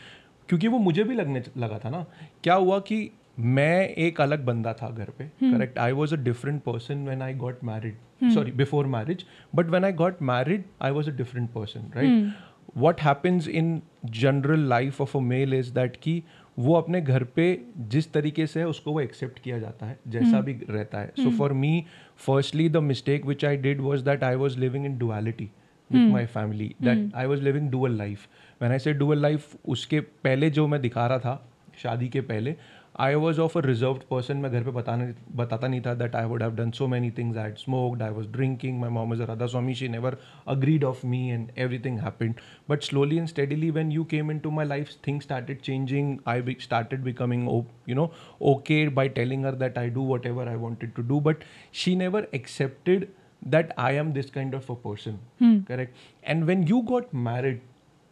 क्योंकि 0.48 0.68
वो 0.68 0.78
मुझे 0.78 1.04
भी 1.04 1.14
लगने 1.14 1.42
लगा 1.56 1.78
था 1.78 1.90
ना 1.90 2.04
क्या 2.42 2.54
हुआ 2.54 2.78
कि 2.78 3.10
मैं 3.38 3.88
एक 3.88 4.20
अलग 4.20 4.44
बंदा 4.44 4.72
था 4.72 4.90
घर 4.90 5.10
पे 5.18 5.24
correct 5.24 5.78
I 5.78 5.92
was 5.92 6.14
a 6.14 6.18
different 6.18 6.62
person 6.62 7.06
when 7.08 7.22
I 7.22 7.34
got 7.34 7.64
married 7.64 8.32
sorry 8.34 8.50
before 8.50 8.86
marriage 8.86 9.24
but 9.54 9.66
when 9.66 9.84
I 9.84 9.92
got 9.92 10.22
married 10.22 10.64
I 10.82 10.90
was 10.90 11.10
a 11.10 11.12
different 11.12 11.50
person 11.50 11.80
right 11.96 12.32
what 12.76 13.00
happens 13.00 13.48
in 13.60 13.80
general 14.06 14.68
life 14.68 15.00
of 15.00 15.16
a 15.18 15.20
male 15.20 15.54
is 15.54 15.72
that 15.72 15.96
कि 16.02 16.22
वो 16.58 16.75
अपने 16.75 17.00
घर 17.00 17.25
पे 17.25 17.62
जिस 17.78 18.12
तरीके 18.12 18.46
से 18.46 18.60
है 18.60 18.68
उसको 18.68 18.92
वो 18.92 19.00
एक्सेप्ट 19.00 19.38
किया 19.38 19.58
जाता 19.58 19.87
है 19.87 19.98
जैसा 20.08 20.40
भी 20.40 20.52
रहता 20.70 20.98
है। 21.00 21.12
So 21.18 21.30
for 21.30 21.52
me 21.52 21.84
firstly 22.16 22.68
the 22.68 22.76
mistake 22.76 23.26
which 23.26 23.44
I 23.44 23.56
did 23.56 23.80
was 23.80 24.04
that 24.04 24.25
I 24.25 24.34
was 24.34 24.58
living 24.58 24.87
in 24.87 24.98
duality 24.98 25.50
with 25.92 26.10
my 26.10 26.26
family 26.26 26.75
that 26.82 27.12
I 27.14 27.26
was 27.26 27.42
living 27.42 27.70
dual 27.70 27.98
life 27.98 28.28
I 28.62 28.78
say 28.78 28.92
dual 28.92 29.22
life 29.22 29.56
उसके 29.68 30.00
पहले 30.00 30.50
जो 30.50 30.68
मैं 30.68 30.80
दिखा 30.80 31.06
रहा 31.06 31.18
था 31.18 31.50
शादी 31.82 32.08
के 32.08 32.20
पहले 32.20 32.56
I 33.01 33.15
was 33.15 33.39
of 33.39 33.57
a 33.57 33.62
reserve 33.65 34.00
person 34.10 34.38
मैं 34.38 34.51
घर 34.51 34.63
पे 34.63 34.72
बताने 34.72 35.13
बताता 35.36 35.67
नहीं 35.67 35.81
था 35.81 35.93
that 36.01 36.15
I 36.15 36.25
would 36.25 36.43
have 36.43 36.55
done 36.55 36.72
so 36.72 36.88
many 36.88 37.10
things 37.17 37.38
I 37.38 37.51
smoked 37.57 38.03
I 38.03 38.10
was 38.10 38.27
drinking 38.31 38.79
my 38.79 38.89
mom 38.98 39.13
is 39.13 39.22
Radha 39.22 39.45
Swami 39.53 39.74
she 39.75 39.88
never 39.89 40.17
agreed 40.55 40.83
of 40.83 41.05
me 41.05 41.27
and 41.29 41.50
everything 41.57 42.00
happened 42.00 42.36
but 42.69 42.83
slowly 42.83 43.17
and 43.17 43.27
steadily 43.27 43.69
when 43.72 43.91
you 43.91 44.03
came 44.12 44.31
in 44.31 44.39
to 44.39 44.51
my 44.51 44.65
life 44.65 44.91
things 45.07 45.25
started 45.25 45.62
changing 45.62 46.17
I 46.27 46.55
started 46.62 47.03
becoming 47.03 47.48
you 47.89 47.95
know 47.95 48.12
okay 48.53 48.88
by 49.01 49.10
telling 49.19 49.45
her 49.45 49.55
that 49.55 49.77
I 49.77 49.89
do 49.89 50.05
whatever 50.25 50.48
I 50.48 50.55
wanted 50.67 50.93
to 50.95 51.01
do 51.07 51.19
but 51.19 51.43
she 51.74 51.95
never 51.95 52.27
accepted 52.33 53.07
that 53.45 53.72
I 53.77 53.91
am 53.93 54.13
this 54.13 54.29
kind 54.29 54.53
of 54.53 54.69
a 54.69 54.75
person. 54.75 55.19
Correct. 55.67 55.95
And 56.24 56.48
when 56.48 56.65
you 56.65 56.81
got 56.83 57.13
married, 57.13 57.62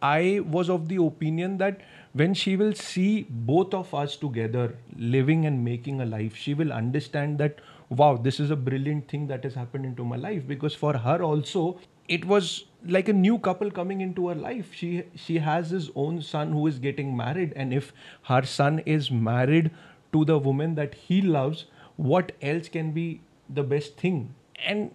I 0.02 0.42
was 0.46 0.70
of 0.70 0.90
the 0.90 0.98
opinion 0.98 1.58
that 1.58 1.82
when 2.21 2.35
she 2.35 2.57
will 2.57 2.73
see 2.75 3.27
both 3.49 3.75
of 3.75 3.93
us 3.95 4.17
together 4.17 4.77
living 4.97 5.45
and 5.47 5.65
making 5.65 6.01
a 6.01 6.07
life, 6.07 6.35
she 6.35 6.55
will 6.55 6.73
understand 6.73 7.39
that, 7.39 7.61
wow, 7.91 8.17
this 8.17 8.41
is 8.41 8.51
a 8.51 8.57
brilliant 8.57 9.09
thing 9.09 9.27
that 9.27 9.45
has 9.45 9.55
happened 9.55 9.85
into 9.85 10.05
my 10.05 10.17
life. 10.17 10.47
Because 10.47 10.75
for 10.75 10.97
her 10.97 11.23
also, 11.23 11.79
it 12.09 12.25
was 12.25 12.65
like 12.87 13.09
a 13.09 13.13
new 13.13 13.39
couple 13.39 13.71
coming 13.71 14.01
into 14.01 14.29
her 14.29 14.35
life. 14.35 14.73
She 14.73 15.03
she 15.15 15.39
has 15.39 15.71
his 15.71 15.91
own 15.95 16.23
son 16.23 16.53
who 16.53 16.67
is 16.67 16.79
getting 16.79 17.17
married, 17.17 17.53
and 17.57 17.75
if 17.81 17.93
her 18.31 18.43
son 18.45 18.79
is 18.97 19.11
married 19.11 19.71
to 20.13 20.25
the 20.25 20.39
woman 20.39 20.77
that 20.77 20.95
he 21.09 21.21
loves, 21.21 21.67
what 21.97 22.33
else 22.41 22.69
can 22.69 22.93
be 22.93 23.21
the 23.61 23.63
best 23.75 23.97
thing? 23.97 24.35
And 24.65 24.91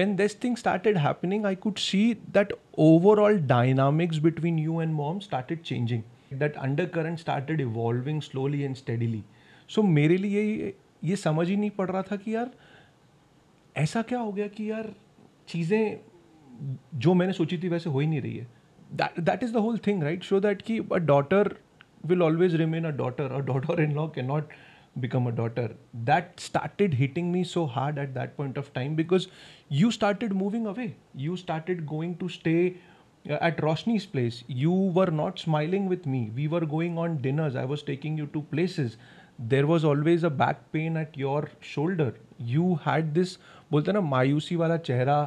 when 0.00 0.16
this 0.16 0.34
thing 0.34 0.56
started 0.56 0.96
happening, 0.96 1.46
I 1.46 1.54
could 1.54 1.78
see 1.78 2.18
that 2.32 2.52
overall 2.76 3.38
dynamics 3.38 4.18
between 4.18 4.58
you 4.58 4.78
and 4.78 4.94
mom 4.94 5.20
started 5.20 5.64
changing 5.64 6.04
That 6.33 6.57
undercurrent 6.67 7.19
started 7.19 7.61
evolving 7.61 8.21
slowly 8.21 8.63
and 8.65 8.77
steadily. 8.77 9.23
So 9.75 9.83
मेरे 9.83 10.17
लिए 10.17 10.43
ये- 10.43 10.73
ये 11.03 11.15
समझ 11.15 11.47
ही 11.49 11.55
नहीं 11.55 11.69
पड़ 11.69 11.89
रहा 11.91 12.01
था 12.01 12.15
कि 12.15 12.35
यार 12.35 12.51
ऐसा 13.77 14.01
क्या 14.01 14.19
हो 14.19 14.31
गया 14.31 14.47
कि 14.47 14.71
यार 14.71 14.93
चीज़ें 15.47 15.97
जो 16.99 17.13
मैंने 17.13 17.33
सोची 17.33 17.57
थी 17.57 17.69
वैसे 17.69 17.89
हो 17.89 17.99
ही 17.99 18.07
नहीं 18.07 18.21
रही 18.21 18.37
है 18.37 18.47
that 19.19 19.43
is 19.43 19.53
the 19.53 19.57
whole 19.57 19.77
thing 19.87 20.03
right 20.03 20.23
so 20.23 20.39
that 20.39 20.61
कि 20.61 20.79
a 20.79 20.97
daughter 21.13 21.55
will 22.09 22.21
always 22.25 22.53
remain 22.59 22.85
a 22.85 22.91
daughter. 22.97 23.25
A 23.37 23.39
daughter-in-law 23.45 24.03
cannot 24.17 24.51
become 25.05 25.25
a 25.27 25.31
daughter. 25.31 25.63
That 26.09 26.39
started 26.43 26.93
hitting 26.99 27.31
me 27.31 27.41
so 27.43 27.63
hard 27.77 27.97
at 28.03 28.13
that 28.17 28.35
point 28.37 28.59
of 28.61 28.69
time 28.75 28.95
because 28.99 29.25
you 29.79 29.89
started 29.95 30.35
moving 30.41 30.67
away. 30.73 30.85
You 31.23 31.37
started 31.43 31.81
going 31.93 32.13
to 32.21 32.29
stay 32.35 32.61
uh, 32.67 32.90
at 33.29 33.57
Roshni's 33.57 34.05
place. 34.05 34.43
You 34.47 34.71
were 34.71 35.11
not 35.11 35.39
smiling 35.39 35.87
with 35.87 36.05
me. 36.05 36.31
We 36.35 36.47
were 36.47 36.65
going 36.65 36.97
on 36.97 37.17
dinners. 37.21 37.55
I 37.55 37.65
was 37.65 37.83
taking 37.83 38.17
you 38.17 38.27
to 38.27 38.41
places. 38.41 38.97
There 39.39 39.67
was 39.67 39.83
always 39.85 40.23
a 40.23 40.29
back 40.29 40.71
pain 40.71 40.97
at 40.97 41.17
your 41.17 41.49
shoulder. 41.59 42.13
You 42.39 42.75
had 42.83 43.13
this 43.13 43.37
बोलते 43.71 43.91
ना 43.91 44.01
मायूसी 44.01 44.55
वाला 44.55 44.77
चेहरा 44.89 45.17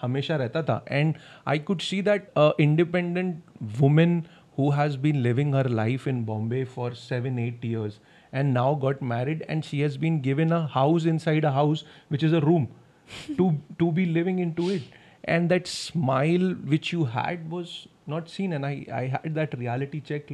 हमेशा 0.00 0.36
रहता 0.36 0.62
था 0.68 0.84
and 0.90 1.14
I 1.48 1.58
could 1.68 1.80
see 1.80 2.00
that 2.02 2.32
independent 2.60 3.36
women 3.80 4.22
who 4.56 4.70
has 4.70 4.96
been 5.04 5.22
living 5.22 5.52
her 5.52 5.64
life 5.76 6.04
in 6.10 6.18
Bombay 6.26 6.64
for 6.64 6.94
seven, 6.94 7.38
eight 7.44 7.64
years 7.64 7.98
and 8.32 8.54
now 8.54 8.74
got 8.84 9.00
married 9.12 9.44
and 9.48 9.64
she 9.64 9.80
has 9.80 9.96
been 10.04 10.20
given 10.26 10.52
a 10.52 10.60
house 10.74 11.06
inside 11.12 11.44
a 11.44 11.50
house 11.56 11.82
which 12.08 12.26
is 12.28 12.32
a 12.32 12.40
room 12.40 12.68
to 13.38 13.48
to 13.80 13.90
be 13.96 14.04
living 14.18 14.38
into 14.44 14.68
it. 14.76 14.82
And 15.23 15.49
that 15.49 15.67
smile 15.67 16.51
which 16.73 16.91
you 16.93 17.05
had 17.05 17.49
was 17.51 17.87
not 18.07 18.29
seen 18.29 18.53
and 18.53 18.65
I, 18.65 18.85
I 18.91 19.05
had 19.07 19.35
that 19.35 19.57
reality 19.57 19.99
check 20.01 20.31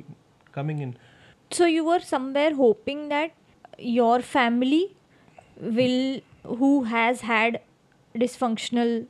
coming 0.51 0.79
in. 0.79 0.95
So 1.51 1.65
you 1.65 1.83
were 1.85 1.99
somewhere 1.99 2.53
hoping 2.55 3.09
that 3.09 3.31
your 3.77 4.21
family 4.21 4.95
will, 5.59 6.21
who 6.43 6.83
has 6.83 7.21
had 7.21 7.61
dysfunctional 8.15 9.05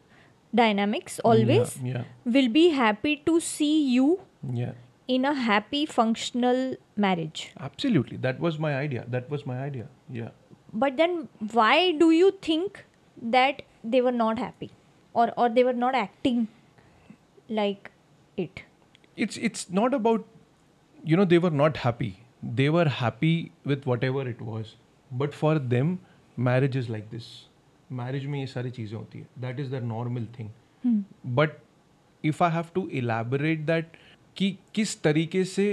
dynamics 0.53 1.20
always, 1.20 1.77
Yeah. 1.84 2.03
will 2.25 2.50
be 2.50 2.70
happy 2.70 3.17
to 3.25 3.39
see 3.39 3.88
you 3.94 4.22
Yeah. 4.53 4.72
in 5.08 5.25
a 5.25 5.34
happy 5.34 5.86
functional 5.86 6.75
marriage. 6.96 7.51
Absolutely. 7.60 8.17
That 8.17 8.39
was 8.39 8.58
my 8.58 8.75
idea. 8.75 9.05
That 9.08 9.29
was 9.29 9.46
my 9.46 9.60
idea. 9.62 9.88
Yeah. 10.10 10.29
But 10.74 10.98
then 10.98 11.27
why 11.51 11.91
do 11.91 12.10
you 12.12 12.32
think 12.41 12.86
that 13.22 13.62
they 13.84 14.01
were 14.01 14.12
not 14.12 14.39
happy 14.39 14.72
or, 15.16 15.26
or 15.38 15.50
they 15.50 15.64
were 15.64 15.80
not 15.86 15.96
acting 16.04 16.48
like 17.50 17.92
it? 18.46 18.64
it's 19.24 19.38
it's 19.48 19.68
not 19.80 19.94
about 19.94 20.26
you 21.10 21.18
know 21.18 21.26
they 21.34 21.38
were 21.44 21.54
not 21.58 21.78
happy 21.82 22.08
they 22.62 22.70
were 22.76 22.88
happy 23.02 23.36
with 23.72 23.86
whatever 23.92 24.24
it 24.32 24.42
was 24.48 24.72
but 25.22 25.38
for 25.42 25.54
them 25.74 25.94
marriage 26.48 26.76
is 26.82 26.90
like 26.96 27.06
this 27.12 27.30
marriage 28.00 28.26
में 28.34 28.40
ये 28.40 28.48
सारी 28.56 28.72
चीज़ें 28.80 28.98
होती 28.98 29.20
है 29.20 29.28
that 29.46 29.62
is 29.66 29.70
the 29.76 29.82
normal 29.92 30.26
thing 30.38 30.50
but 31.40 31.56
if 32.32 32.42
I 32.48 32.50
have 32.58 32.74
to 32.80 32.84
elaborate 33.02 33.66
that 33.72 33.98
कि 34.38 34.58
किस 34.76 35.02
तरीके 35.04 35.44
से 35.46 35.68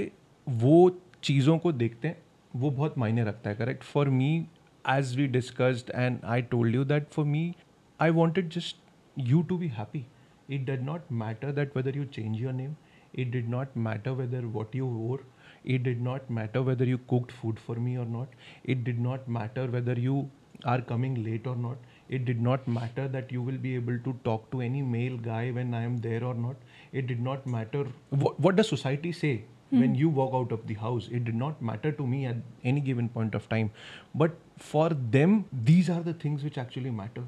वो 0.64 0.76
चीज़ों 1.24 1.58
को 1.58 1.72
देखते 1.72 2.08
हैं 2.08 2.16
वो 2.56 2.70
बहुत 2.70 2.98
मायने 2.98 3.24
रखता 3.24 3.50
है 3.50 3.56
correct 3.56 3.84
for 3.84 4.08
me 4.20 4.32
as 4.92 5.10
we 5.18 5.26
discussed 5.34 5.90
and 6.04 6.24
i 6.36 6.40
told 6.52 6.76
you 6.76 6.84
that 6.92 7.12
for 7.16 7.24
me 7.32 7.42
i 8.06 8.10
wanted 8.14 8.48
just 8.54 8.78
you 9.16 9.44
to 9.48 9.58
be 9.58 9.68
happy. 9.68 10.06
It 10.48 10.64
did 10.66 10.84
not 10.84 11.10
matter 11.10 11.52
that 11.52 11.74
whether 11.74 11.90
you 11.90 12.04
change 12.06 12.40
your 12.40 12.52
name. 12.52 12.76
It 13.12 13.30
did 13.30 13.48
not 13.48 13.74
matter 13.76 14.14
whether 14.14 14.42
what 14.42 14.74
you 14.74 14.86
wore. 14.86 15.20
It 15.64 15.82
did 15.82 16.00
not 16.00 16.28
matter 16.30 16.62
whether 16.62 16.84
you 16.84 16.98
cooked 17.08 17.30
food 17.30 17.58
for 17.58 17.76
me 17.76 17.96
or 17.96 18.04
not. 18.04 18.28
It 18.64 18.84
did 18.84 18.98
not 18.98 19.28
matter 19.28 19.66
whether 19.66 19.92
you 19.92 20.30
are 20.64 20.80
coming 20.80 21.22
late 21.22 21.46
or 21.46 21.56
not. 21.56 21.76
It 22.08 22.24
did 22.24 22.40
not 22.40 22.66
matter 22.66 23.08
that 23.08 23.30
you 23.32 23.42
will 23.42 23.58
be 23.58 23.74
able 23.74 23.98
to 23.98 24.16
talk 24.24 24.50
to 24.50 24.60
any 24.60 24.82
male 24.82 25.16
guy 25.16 25.50
when 25.50 25.72
i 25.74 25.82
am 25.82 25.98
there 25.98 26.24
or 26.24 26.34
not. 26.34 26.56
It 26.92 27.06
did 27.06 27.20
not 27.20 27.46
matter 27.46 27.86
what, 28.10 28.38
what 28.40 28.56
does 28.56 28.68
society 28.68 29.12
say 29.12 29.44
hmm. 29.70 29.80
when 29.80 29.94
you 29.94 30.08
walk 30.08 30.34
out 30.34 30.52
of 30.52 30.66
the 30.66 30.74
house? 30.74 31.08
It 31.10 31.24
did 31.24 31.34
not 31.34 31.62
matter 31.62 31.92
to 31.92 32.06
me 32.06 32.26
at 32.26 32.36
any 32.64 32.80
given 32.80 33.08
point 33.08 33.34
of 33.34 33.48
time. 33.48 33.70
But 34.14 34.36
for 34.58 34.90
them 34.90 35.44
these 35.52 35.88
are 35.88 36.02
the 36.02 36.14
things 36.14 36.44
which 36.44 36.58
actually 36.58 36.90
matter 36.90 37.24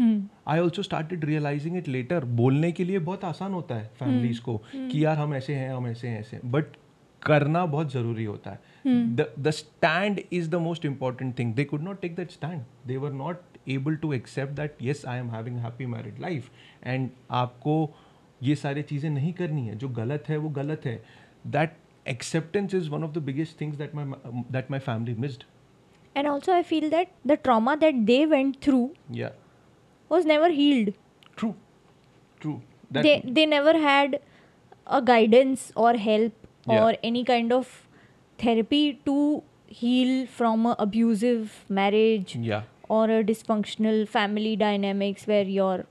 I 0.00 0.58
also 0.58 0.82
started 0.82 1.24
realising 1.24 1.76
it 1.76 1.88
later 1.88 2.24
बोलने 2.40 2.72
के 2.72 2.84
लिए 2.84 2.98
बहुत 2.98 3.24
आसान 3.24 3.52
होता 3.52 3.74
है 3.74 3.90
families 3.98 4.40
को 4.40 4.56
कि 4.74 5.04
यार 5.04 5.16
हम 5.18 5.34
ऐसे 5.34 5.54
हैं 5.54 5.70
हम 5.74 5.86
ऐसे 5.86 6.08
हैं 6.08 6.20
ऐसे 6.20 6.40
बट 6.44 6.76
करना 7.22 7.64
बहुत 7.66 7.92
ज़रूरी 7.92 8.24
होता 8.24 8.50
है। 8.50 8.60
The 9.38 9.50
stand 9.50 10.20
is 10.32 10.50
the 10.50 10.54
most 10.54 10.84
important 10.84 11.38
thing 11.38 11.54
they 11.54 11.64
could 11.64 11.82
not 11.82 12.00
take 12.00 12.16
that 12.16 12.30
stand 12.30 12.62
they 12.86 12.96
were 12.96 13.12
not 13.12 13.42
able 13.68 13.96
to 13.96 14.12
accept 14.12 14.52
that 14.52 14.76
yes 14.82 15.04
I 15.06 15.18
am 15.18 15.30
having 15.30 15.58
happy 15.58 15.86
married 15.86 16.20
life 16.20 16.50
and 16.84 17.10
आपको 17.30 17.90
ये 18.42 18.54
सारी 18.56 18.82
चीज़ें 18.82 19.10
नहीं 19.10 19.32
करनी 19.32 19.66
है। 19.66 19.74
जो 19.76 19.88
गलत 19.88 20.24
है 20.28 20.36
वो 20.36 20.48
गलत 20.60 20.82
है। 20.84 21.02
That 21.46 21.76
acceptance 22.08 22.74
is 22.74 22.90
one 22.90 23.04
of 23.04 23.12
the 23.12 23.22
biggest 23.22 23.60
things 23.60 23.78
that 23.78 23.94
my 23.98 24.04
that 24.56 24.70
my 24.74 24.78
family 24.88 25.14
missed. 25.24 25.44
And 26.16 26.28
also, 26.28 26.52
I 26.52 26.62
feel 26.62 26.84
that 26.90 27.10
the 27.30 27.36
trauma 27.46 27.72
that 27.80 27.96
they 28.10 28.20
went 28.26 28.54
through 28.66 28.84
yeah. 29.16 29.32
Was 30.08 30.24
never 30.24 30.48
healed. 30.50 30.94
true. 31.36 31.54
True. 32.40 32.60
That 32.90 33.02
they 33.02 33.22
they 33.38 33.46
never 33.46 33.72
had 33.78 34.20
a 34.86 35.02
guidance 35.02 35.72
or 35.84 35.94
help 36.06 36.32
Yeah. 36.70 36.84
or 36.84 36.94
any 37.08 37.20
kind 37.28 37.52
of 37.56 37.68
therapy 38.44 39.00
to 39.08 39.16
heal 39.80 40.12
from 40.38 40.66
a 40.70 40.72
abusive 40.84 41.52
marriage 41.78 42.34
yeah. 42.36 42.62
or 42.88 43.04
a 43.16 43.18
dysfunctional 43.30 44.00
family 44.08 44.54
dynamics 44.62 45.26
where 45.32 45.44
you're 45.58 45.84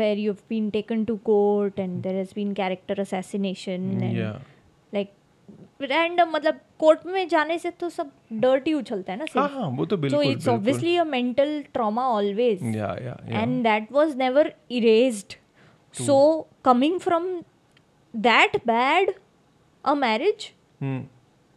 where 0.00 0.14
you've 0.24 0.42
been 0.48 0.70
taken 0.70 1.04
to 1.10 1.16
court 1.28 1.78
and 1.84 2.02
there 2.02 2.16
has 2.22 2.32
been 2.32 2.54
character 2.54 2.94
assassination 3.04 3.86
and 4.08 4.16
yeah 4.16 4.38
random 5.82 6.30
मतलब 6.30 6.60
court 6.78 7.06
में 7.06 7.26
जाने 7.28 7.58
से 7.58 7.70
तो 7.70 7.88
सब 7.88 8.10
dirt 8.32 8.66
ही 8.66 8.74
उछलता 8.74 9.12
है 9.12 9.18
ना 9.18 9.26
हाँ 9.34 9.48
हाँ 9.48 9.68
वो 9.76 9.86
तो 9.86 9.96
बिल्कुल 9.96 10.24
so 10.24 10.30
it's 10.30 10.48
obviously 10.48 10.96
a 10.96 11.04
mental 11.04 11.62
trauma 11.72 12.06
always 12.08 12.62
and 12.62 13.62
that 13.62 13.92
was 13.92 14.16
never 14.16 14.52
erased 14.70 15.34
so 15.94 16.18
coming 16.64 16.98
from 17.00 17.28
that 18.14 18.56
bad 18.66 19.14
a 19.84 19.94
marriage 19.94 20.50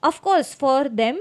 of 0.04 0.22
course 0.22 0.56
for 0.56 0.88
them 1.02 1.20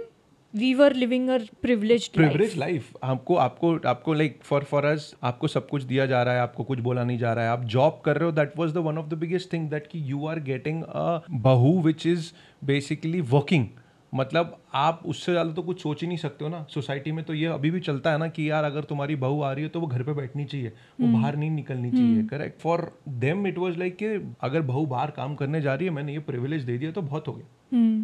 course 0.56 0.78
were 0.78 0.94
living 0.94 1.28
privileged 1.66 2.09
privilege 2.09 2.49
life. 2.49 2.59
Life 2.59 2.92
आपको 3.02 3.35
आपको 3.35 3.78
आपको 3.87 4.12
लाइक 4.12 4.38
फॉर 4.42 4.64
फॉर 4.64 4.85
अस 4.85 5.14
आपको 5.23 5.49
सब 5.49 5.68
कुछ 5.68 5.82
दिया 5.82 6.06
जा 6.06 6.23
रहा 6.23 6.35
है, 6.35 6.40
आपको 6.40 6.64
कुछ 6.64 6.78
बोला 6.78 7.04
नहीं 7.04 7.18
जा 7.18 7.32
रहा 7.32 7.44
है। 7.44 7.50
आप 7.50 7.64
जॉब 7.64 8.02
कर 8.04 8.16
रहे 8.16 8.25
हो 8.25 8.32
that 8.32 8.52
was 8.59 8.73
the 8.73 8.76
one 8.76 8.99
of 8.99 9.06
the 9.06 9.14
biggest 9.14 9.52
thing 9.52 9.71
that 9.71 9.87
कि 9.87 10.12
you 10.12 10.26
are 10.26 10.40
getting 10.40 10.82
a 10.82 11.23
bahu 11.30 11.80
which 11.82 12.06
is 12.06 12.32
basically 12.64 13.21
working 13.21 13.66
मतलब 14.14 14.57
आप 14.75 15.02
उससे 15.07 15.33
ज़्यादा 15.33 15.52
तो 15.52 15.62
कुछ 15.62 15.83
सोच 15.83 16.00
ही 16.00 16.07
नहीं 16.07 16.19
सकते 16.19 16.45
हो 16.45 16.50
ना 16.50 16.64
सोसाइटी 16.71 17.12
में 17.12 17.25
तो 17.25 17.35
ये 17.35 17.47
अभी 17.52 17.71
भी 17.71 17.81
चलता 17.81 18.12
है 18.12 18.19
ना 18.19 18.28
कि 18.37 18.50
यार 18.50 18.64
अगर 18.64 18.85
तुम्हारी 18.90 19.16
बहू 19.25 19.40
आ 19.42 19.52
रही 19.52 19.64
है 19.64 19.71
तो 19.71 19.81
वो 19.81 19.87
घर 19.87 20.02
पे 20.02 20.12
बैठनी 20.14 20.45
चाहिए 20.45 20.73
वो 21.00 21.12
बाहर 21.12 21.37
नहीं 21.37 21.50
निकलनी 21.50 21.90
चाहिए 21.90 22.23
correct 22.31 22.61
for 22.61 22.90
them 23.25 23.47
it 23.47 23.59
was 23.59 23.78
like 23.78 23.97
कि 24.02 24.07
अगर 24.49 24.62
बहू 24.73 24.85
बाहर 24.87 25.11
काम 25.16 25.35
करने 25.37 25.61
जा 25.61 25.75
रही 25.75 25.87
है 25.87 25.92
मैंने 25.95 26.12
ये 26.12 26.19
प्रिविलेज 26.31 26.64
दे 26.64 26.78
दिया 26.78 26.92
तो 26.92 27.02
बहुत 27.02 27.28
हो 27.28 27.33
गया 27.33 27.47
Hmm. 27.75 28.00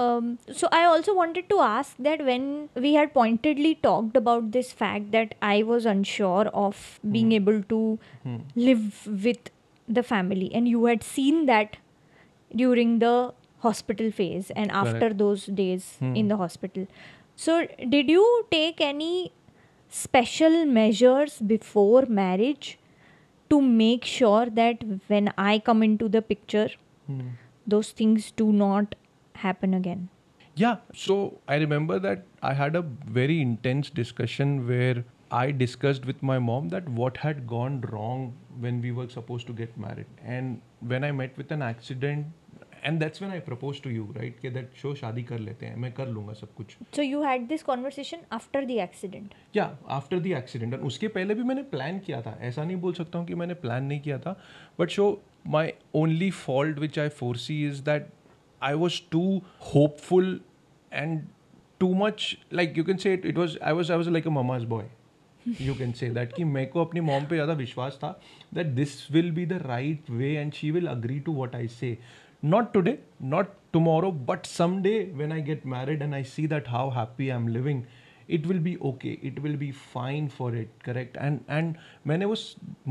um, 0.00 0.26
so 0.58 0.68
i 0.72 0.80
also 0.88 1.12
wanted 1.14 1.46
to 1.52 1.56
ask 1.60 1.96
that 2.06 2.20
when 2.26 2.44
we 2.84 2.92
had 2.94 3.12
pointedly 3.14 3.72
talked 3.86 4.18
about 4.20 4.44
this 4.56 4.70
fact 4.82 5.08
that 5.14 5.32
i 5.48 5.56
was 5.70 5.88
unsure 5.92 6.44
of 6.60 6.84
being 7.16 7.32
able 7.38 7.58
to 7.72 7.80
live 8.68 8.84
with 9.26 9.50
the 9.88 10.04
family 10.12 10.48
and 10.60 10.72
you 10.74 10.84
had 10.84 11.02
seen 11.02 11.40
that 11.46 11.76
during 12.50 12.94
the 13.00 13.14
hospital 13.60 14.10
phase 14.10 14.50
and 14.56 14.70
after 14.70 14.98
Correct. 14.98 15.18
those 15.18 15.46
days 15.46 15.96
hmm. 15.98 16.14
in 16.16 16.28
the 16.28 16.36
hospital 16.36 16.86
so 17.36 17.66
did 17.88 18.08
you 18.08 18.24
take 18.50 18.80
any 18.80 19.32
special 19.88 20.64
measures 20.64 21.38
before 21.54 22.06
marriage 22.06 22.78
to 23.48 23.60
make 23.60 24.04
sure 24.04 24.46
that 24.46 24.84
when 25.08 25.32
i 25.36 25.58
come 25.58 25.82
into 25.82 26.08
the 26.08 26.22
picture 26.22 26.68
hmm. 27.06 27.28
those 27.66 27.90
things 27.90 28.30
do 28.44 28.52
not 28.52 28.94
happen 29.46 29.74
again 29.82 30.08
Yeah. 30.60 30.76
So 30.94 31.14
I 31.48 31.56
remember 31.56 31.98
that 31.98 32.24
I 32.42 32.52
had 32.54 32.76
a 32.76 32.82
very 33.18 33.40
intense 33.40 33.90
discussion 33.90 34.66
where 34.70 35.04
I 35.30 35.52
discussed 35.52 36.06
with 36.06 36.22
my 36.22 36.38
mom 36.38 36.68
that 36.70 36.88
what 36.88 37.16
had 37.16 37.46
gone 37.46 37.80
wrong 37.92 38.34
when 38.58 38.80
we 38.82 38.90
were 38.92 39.08
supposed 39.08 39.46
to 39.46 39.52
get 39.52 39.78
married. 39.78 40.06
And 40.24 40.60
when 40.80 41.04
I 41.04 41.12
met 41.12 41.36
with 41.36 41.52
an 41.52 41.62
accident, 41.62 42.26
and 42.83 43.01
that's 43.01 43.21
when 43.21 43.31
I 43.31 43.39
proposed 43.39 43.83
to 43.83 43.89
you, 43.89 44.07
right? 44.15 44.39
कि 44.41 44.51
that 44.53 44.79
show 44.81 44.93
शादी 44.95 45.23
कर 45.23 45.39
लेते 45.39 45.65
हैं 45.65 45.75
मैं 45.75 45.91
कर 45.91 46.07
लूँगा 46.07 46.33
सब 46.33 46.53
कुछ 46.55 46.75
So 46.97 47.05
you 47.05 47.21
had 47.23 47.47
this 47.49 47.63
conversation 47.63 48.25
after 48.31 48.63
the 48.65 48.79
accident. 48.79 49.35
या 49.55 49.65
आफ्टर 49.89 50.19
द 50.19 50.27
एक्सीडेंट 50.37 50.75
उसके 50.81 51.07
पहले 51.17 51.35
भी 51.35 51.43
मैंने 51.43 51.63
प्लान 51.71 51.99
किया 51.99 52.21
था 52.21 52.37
ऐसा 52.41 52.63
नहीं 52.63 52.77
बोल 52.81 52.93
सकता 52.93 53.19
हूँ 53.19 53.27
कि 53.27 53.35
मैंने 53.35 53.53
प्लान 53.63 53.83
नहीं 53.83 53.99
किया 53.99 54.17
था 54.19 54.35
but 54.79 54.89
so 54.89 55.07
my 55.47 55.71
only 55.95 56.29
fault 56.31 56.79
which 56.79 56.99
I 56.99 57.09
four 57.21 57.37
C 57.37 57.63
is 57.67 57.79
that 57.89 58.07
I 58.61 58.73
was 58.83 59.01
too 59.11 59.23
hopeful 59.73 60.39
and 60.91 61.21
too 61.79 61.93
much 61.95 62.35
like 62.53 62.77
you 62.77 62.83
can 62.83 62.97
say 62.97 63.13
it 63.13 63.37
was 63.37 63.57
I 63.63 63.73
was 63.73 63.91
I 63.91 63.97
was 63.97 64.09
like 64.09 64.27
a 64.27 64.31
mama's 64.31 64.63
boy 64.65 64.85
you 65.61 65.73
can 65.75 65.91
say 65.93 66.09
that 66.09 66.33
कि 66.35 66.43
मेरे 66.43 66.65
को 66.65 66.83
अपनी 66.85 67.01
mom 67.01 67.25
पे 67.25 67.35
ज़्यादा 67.35 67.53
विश्वास 67.53 67.97
था 68.03 68.19
that 68.53 68.67
this 68.75 69.11
will 69.11 69.31
be 69.31 69.45
the 69.45 69.61
right 69.65 70.09
way 70.11 70.33
and 70.35 70.53
she 70.53 70.71
will 70.71 70.87
agree 70.87 71.19
to 71.19 71.33
what 71.33 71.55
I 71.55 71.67
say 71.67 71.97
not 72.53 72.73
today 72.73 72.97
not 73.19 73.53
tomorrow 73.73 74.11
but 74.31 74.45
someday 74.45 74.97
when 75.21 75.31
i 75.31 75.39
get 75.51 75.65
married 75.75 76.01
and 76.01 76.15
i 76.15 76.23
see 76.33 76.45
that 76.55 76.67
how 76.67 76.89
happy 76.89 77.29
i'm 77.29 77.47
living 77.47 77.85
it 78.27 78.45
will 78.47 78.59
be 78.67 78.77
okay 78.89 79.19
it 79.29 79.41
will 79.41 79.55
be 79.55 79.71
fine 79.71 80.27
for 80.27 80.53
it 80.61 80.69
correct 80.83 81.17
and 81.25 81.43
and 81.57 81.75
मैंने 82.07 82.25
वो 82.25 82.35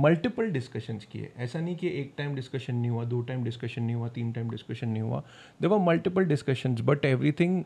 multiple 0.03 0.51
discussions 0.53 1.05
किए 1.13 1.31
ऐसा 1.47 1.61
नहीं 1.61 1.77
कि 1.77 1.89
एक 2.01 2.13
time 2.19 2.35
discussion 2.35 2.75
नहीं 2.75 2.91
हुआ 2.91 3.05
दो 3.15 3.21
टाइम 3.31 3.45
डिस्कशन 3.45 3.83
नहीं 3.83 3.97
हुआ 3.97 4.09
तीन 4.19 4.31
टाइम 4.33 4.51
डिस्कशन 4.51 4.89
नहीं 4.89 5.03
हुआ 5.03 5.23
देर 5.61 5.71
were 5.71 5.79
multiple 5.87 6.25
discussions 6.35 6.81
but 6.91 7.05
everything 7.05 7.63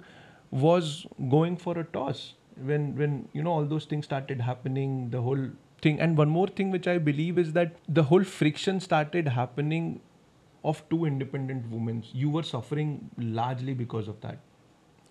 was 0.51 1.07
going 1.29 1.57
for 1.57 1.79
a 1.79 1.85
toss 1.95 2.35
when 2.69 2.97
when 2.97 3.17
you 3.33 3.43
know 3.43 3.53
all 3.53 3.65
those 3.65 3.85
things 3.85 4.05
started 4.05 4.41
happening 4.41 5.11
the 5.11 5.21
whole 5.21 5.43
thing 5.83 6.01
and 6.01 6.17
one 6.17 6.29
more 6.29 6.47
thing 6.61 6.71
which 6.71 6.89
i 6.89 6.99
believe 6.99 7.39
is 7.39 7.53
that 7.53 7.75
the 7.89 8.05
whole 8.05 8.25
friction 8.25 8.81
started 8.81 9.29
happening 9.29 10.01
of 10.64 10.82
two 10.90 11.06
independent 11.06 11.70
women 11.72 12.04
you 12.24 12.30
were 12.30 12.44
suffering 12.44 12.92
largely 13.18 13.74
because 13.74 14.08
of 14.08 14.20
that 14.22 14.38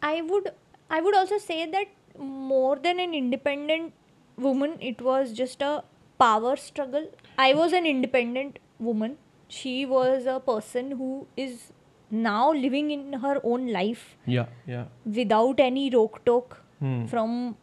I 0.02 0.20
would 0.22 0.50
I 0.90 1.00
would 1.00 1.14
also 1.14 1.38
say 1.38 1.64
that 1.70 1.88
more 2.18 2.76
than 2.76 2.98
an 3.00 3.14
independent 3.14 3.92
woman, 4.36 4.76
it 4.80 5.00
was 5.00 5.32
just 5.32 5.62
a 5.62 5.84
power 6.18 6.56
struggle. 6.56 7.06
I 7.38 7.54
was 7.54 7.72
an 7.72 7.86
independent 7.86 8.58
woman. 8.78 9.16
She 9.48 9.86
was 9.86 10.26
a 10.26 10.40
person 10.40 10.90
who 10.92 11.26
is 11.36 11.72
now 12.10 12.52
living 12.52 12.90
in 12.90 13.14
her 13.24 13.40
own 13.42 13.68
life 13.72 14.16
yeah 14.26 14.46
yeah 14.66 14.84
without 15.20 15.60
any 15.60 15.88
rock 15.94 16.22
talk 16.26 16.58
Hmm. 16.80 17.06
from 17.06 17.56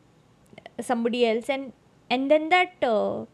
somebody 0.82 1.26
else 1.26 1.50
and 1.50 1.74
and 2.10 2.32
then 2.32 2.50
that 2.50 2.84
uh, 2.84 3.26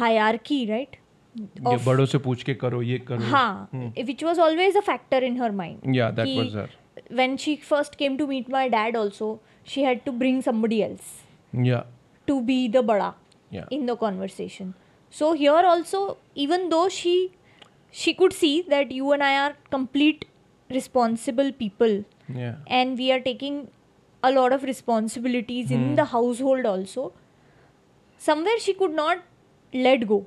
hierarchy 0.00 0.58
right 0.70 0.96
ये 1.37 1.77
बड़ों 1.85 2.05
से 2.05 2.17
पूछ 2.25 2.43
के 2.43 2.53
करो 2.53 2.81
ये 2.81 2.97
करो 3.07 3.29
हाँ, 3.29 3.69
which 4.09 4.23
was 4.23 4.39
always 4.47 4.75
a 4.75 4.81
factor 4.81 5.19
in 5.29 5.35
her 5.37 5.51
mind. 5.51 5.95
Yeah, 5.95 6.11
that 6.11 6.27
कि 6.27 6.37
was 6.37 6.53
her. 6.53 6.69
When 7.19 7.37
she 7.37 7.55
first 7.55 7.97
came 7.97 8.17
to 8.17 8.27
meet 8.27 8.49
my 8.55 8.67
dad, 8.69 8.95
also 8.95 9.39
she 9.63 9.83
had 9.83 10.05
to 10.05 10.11
bring 10.11 10.41
somebody 10.47 10.83
else 10.83 11.23
yeah 11.69 11.83
to 12.27 12.41
be 12.49 12.67
the 12.67 12.83
bada 12.89 13.13
yeah 13.51 13.65
in 13.71 13.87
the 13.87 13.95
conversation. 13.95 14.73
So 15.09 15.33
here 15.33 15.63
also, 15.71 16.17
even 16.35 16.69
though 16.69 16.87
she 16.89 17.15
she 18.03 18.13
could 18.13 18.33
see 18.33 18.53
that 18.75 18.91
you 18.91 19.11
and 19.11 19.23
I 19.23 19.31
are 19.39 19.55
complete 19.71 20.25
responsible 20.69 21.51
people, 21.63 21.97
yeah 22.43 22.55
and 22.67 22.97
we 22.97 23.11
are 23.11 23.19
taking 23.19 23.59
a 24.23 24.31
lot 24.31 24.53
of 24.53 24.63
responsibilities 24.63 25.71
in 25.71 25.95
the 25.95 26.05
household 26.05 26.65
also. 26.65 27.11
Somewhere 28.17 28.59
she 28.59 28.73
could 28.73 28.93
not 28.93 29.23
let 29.73 30.07
go 30.07 30.25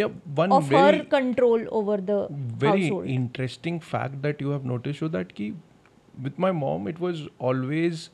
yeah 0.00 0.12
one 0.42 0.52
of 0.58 0.68
very 0.74 0.98
her 0.98 1.04
control 1.16 1.66
over 1.80 1.96
the 2.12 2.18
very 2.64 2.84
household. 2.84 3.06
interesting 3.16 3.80
fact 3.94 4.20
that 4.22 4.40
you 4.46 4.50
have 4.56 4.64
noticed 4.74 5.04
so 5.04 5.08
that 5.16 5.34
ki 5.40 5.48
with 6.28 6.38
my 6.46 6.52
mom 6.60 6.88
it 6.94 7.02
was 7.06 7.20
always 7.50 8.06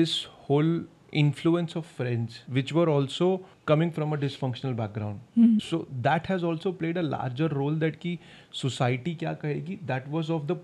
this 0.00 0.12
whole 0.48 0.74
influence 1.22 1.74
of 1.80 1.86
friends 1.96 2.36
which 2.58 2.72
were 2.76 2.86
also 2.92 3.26
coming 3.72 3.90
from 3.98 4.12
a 4.12 4.16
dysfunctional 4.22 4.76
background 4.82 5.20
Hmm. 5.40 5.50
so 5.70 5.80
that 6.06 6.30
has 6.34 6.46
also 6.52 6.72
played 6.82 6.96
a 7.02 7.04
larger 7.08 7.48
role 7.60 7.76
that 7.84 7.98
ki 8.04 8.14
society 8.62 9.14
क्या 9.24 9.32
कहेगी 9.44 9.78
that 9.92 10.08
was 10.16 10.32
of 10.38 10.48
the 10.52 10.56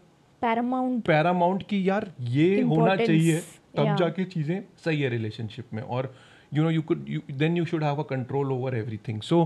paramount 0.43 1.05
Paramount 1.07 1.63
की 1.71 1.89
यार 1.89 2.11
ये 2.39 2.49
होना 2.61 2.85
Importance, 2.85 3.07
चाहिए 3.07 3.41
तब 3.77 3.85
yeah. 3.85 3.97
जाके 3.99 4.25
चीज़ें 4.35 4.63
सही 4.85 5.01
है 5.03 5.09
रिलेशनशिप 5.09 5.75
में 5.75 5.83
और 5.83 6.13
you 6.55 6.63
know 6.63 6.71
you 6.71 6.83
could 6.91 7.05
then 7.43 7.57
you 7.57 7.65
should 7.73 7.85
have 7.85 8.03
a 8.03 8.07
control 8.11 8.53
over 8.53 8.77
everything 8.77 9.21
so 9.23 9.39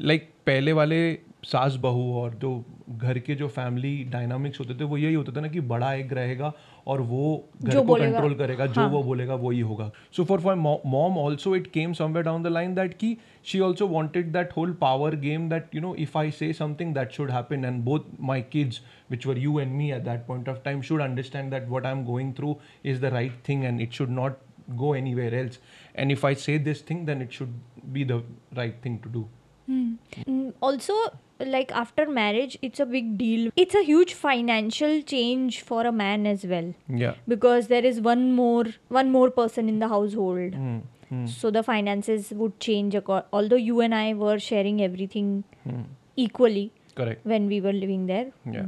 like 0.00 0.20
like, 0.22 0.34
पहले 0.46 0.72
वाले 0.72 1.18
सास 1.44 1.74
बहू 1.74 2.12
और 2.20 2.34
जो 2.34 2.64
घर 2.90 3.18
के 3.18 3.34
जो 3.34 3.48
फैमिली 3.48 3.92
डायनामिक्स 4.04 4.60
होते 4.60 4.74
थे 4.74 4.84
वो 4.84 4.96
यही 4.96 5.14
होता 5.14 5.32
था 5.32 5.40
ना 5.40 5.48
कि 5.48 5.60
बड़ा 5.60 5.92
एक 5.94 6.12
रहेगा 6.12 6.52
और 6.86 7.00
वो 7.00 7.48
घर 7.62 7.84
को 7.86 7.94
कंट्रोल 7.94 8.34
करेगा 8.34 8.64
हाँ. 8.64 8.72
जो 8.74 8.88
वो 8.88 9.02
बोलेगा 9.02 9.34
वो 9.34 9.50
ही 9.50 9.60
होगा। 9.60 9.90
So 10.16 10.24
for 10.24 10.40
for 10.40 10.54
mom 10.54 11.18
also 11.18 11.54
it 11.56 11.66
came 11.66 11.92
somewhere 11.92 12.24
down 12.24 12.42
the 12.42 12.46
line 12.46 12.74
that 12.74 12.94
की 12.94 13.16
she 13.44 13.60
also 13.60 13.86
wanted 13.86 14.32
that 14.32 14.52
whole 14.56 14.72
power 14.80 15.16
game 15.16 15.48
that 15.50 15.74
you 15.74 15.80
know 15.80 15.94
if 15.94 16.18
I 16.18 16.30
say 16.30 16.52
something 16.52 16.94
that 16.94 17.12
should 17.12 17.30
happen 17.30 17.64
and 17.64 17.82
both 17.84 18.10
my 18.20 18.42
kids 18.42 18.82
which 19.10 19.26
were 19.26 19.38
you 19.38 19.58
and 19.60 19.72
me 19.72 19.90
at 19.92 20.02
that 20.02 20.26
point 20.26 20.48
of 20.48 20.58
time 20.64 20.82
should 20.82 21.00
understand 21.00 21.50
that 21.50 21.68
what 21.68 21.86
I 21.86 21.92
am 21.92 22.04
going 22.04 22.34
through 22.34 22.56
is 22.84 23.00
the 23.02 23.12
right 23.14 23.42
thing 23.48 23.64
and 23.64 23.80
it 23.80 23.92
should 23.92 24.10
not 24.10 24.38
go 24.70 24.94
any 24.94 25.14
where 25.14 25.34
else 25.34 25.60
and 25.96 26.12
if 26.12 26.26
I 26.26 26.34
say 26.34 26.58
this 26.58 26.88
thing 26.90 27.06
then 27.06 27.22
it 27.22 27.32
should 27.32 27.60
be 27.86 28.04
the 28.04 28.22
right 28.54 28.84
thing 28.84 28.98
to 28.98 29.10
do 29.10 29.28
Mm, 29.70 30.52
also 30.60 30.94
like 31.38 31.70
after 31.72 32.06
marriage 32.06 32.58
it's 32.60 32.80
a 32.80 32.86
big 32.86 33.16
deal. 33.18 33.50
It's 33.56 33.74
a 33.74 33.82
huge 33.82 34.14
financial 34.14 35.02
change 35.02 35.60
for 35.62 35.86
a 35.86 35.92
man 35.92 36.26
as 36.26 36.44
well. 36.44 36.74
Yeah. 36.88 37.14
Because 37.28 37.68
there 37.68 37.84
is 37.84 38.00
one 38.00 38.32
more 38.32 38.64
one 38.88 39.10
more 39.10 39.30
person 39.30 39.68
in 39.68 39.78
the 39.78 39.88
household. 39.88 40.54
Hmm. 40.62 40.78
Hmm. 41.10 41.26
so 41.26 41.50
the 41.54 41.60
finances 41.66 42.26
would 42.40 42.52
change 42.64 42.96
although 43.38 43.58
you 43.68 43.80
and 43.86 43.94
i 44.00 44.12
were 44.18 44.34
sharing 44.42 44.76
everything 44.84 45.30
Hmm. 45.64 45.80
equally 46.24 46.62
correct. 47.00 47.24
when 47.32 47.48
we 47.52 47.60
were 47.64 47.72
living 47.78 48.04
there. 48.10 48.28
Yeah. 48.58 48.66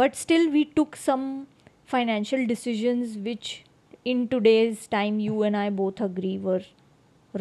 But 0.00 0.16
still 0.22 0.48
we 0.56 0.64
took 0.80 0.96
some 1.02 1.28
financial 1.92 2.42
decisions 2.48 3.14
which 3.28 3.52
in 4.14 4.26
today's 4.34 4.82
time 4.96 5.20
you 5.26 5.44
and 5.50 5.56
i 5.62 5.68
both 5.82 6.00
agree 6.08 6.36
were 6.48 6.62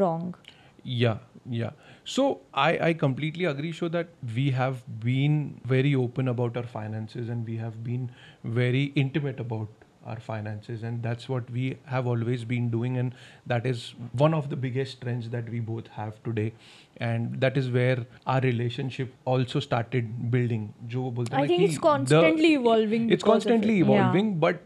wrong. 0.04 0.36
Yeah. 0.84 1.18
Yeah 1.62 1.72
so 2.04 2.42
i 2.54 2.78
i 2.90 2.94
completely 2.94 3.46
agree 3.46 3.72
so 3.72 3.88
that 3.88 4.10
we 4.36 4.50
have 4.52 4.82
been 5.00 5.60
very 5.66 5.96
open 5.96 6.28
about 6.28 6.58
our 6.58 6.68
finances 6.74 7.30
and 7.30 7.48
we 7.48 7.56
have 7.58 7.84
been 7.84 8.10
very 8.44 8.84
intimate 8.96 9.40
about 9.40 9.68
our 10.06 10.20
finances 10.20 10.84
and 10.84 11.02
that's 11.02 11.30
what 11.30 11.50
we 11.50 11.78
have 11.86 12.08
always 12.08 12.44
been 12.44 12.70
doing 12.70 12.98
and 12.98 13.16
that 13.48 13.66
is 13.66 13.94
one 14.24 14.34
of 14.34 14.50
the 14.50 14.56
biggest 14.56 15.00
trends 15.02 15.30
that 15.30 15.50
we 15.50 15.62
both 15.62 15.88
have 15.88 16.22
today 16.24 16.52
and 16.98 17.40
that 17.40 17.56
is 17.56 17.70
where 17.70 18.06
our 18.28 18.42
relationship 18.42 19.14
also 19.24 19.62
started 19.62 20.30
building 20.30 20.74
jo 20.88 21.14
I 21.32 21.48
think 21.48 21.64
it's 21.64 21.76
the- 21.76 21.82
constantly 21.82 22.54
evolving 22.56 23.10
it's 23.10 23.24
constantly 23.24 23.76
it. 23.80 23.86
Yeah. 23.88 23.96
evolving 23.96 24.40
but 24.40 24.62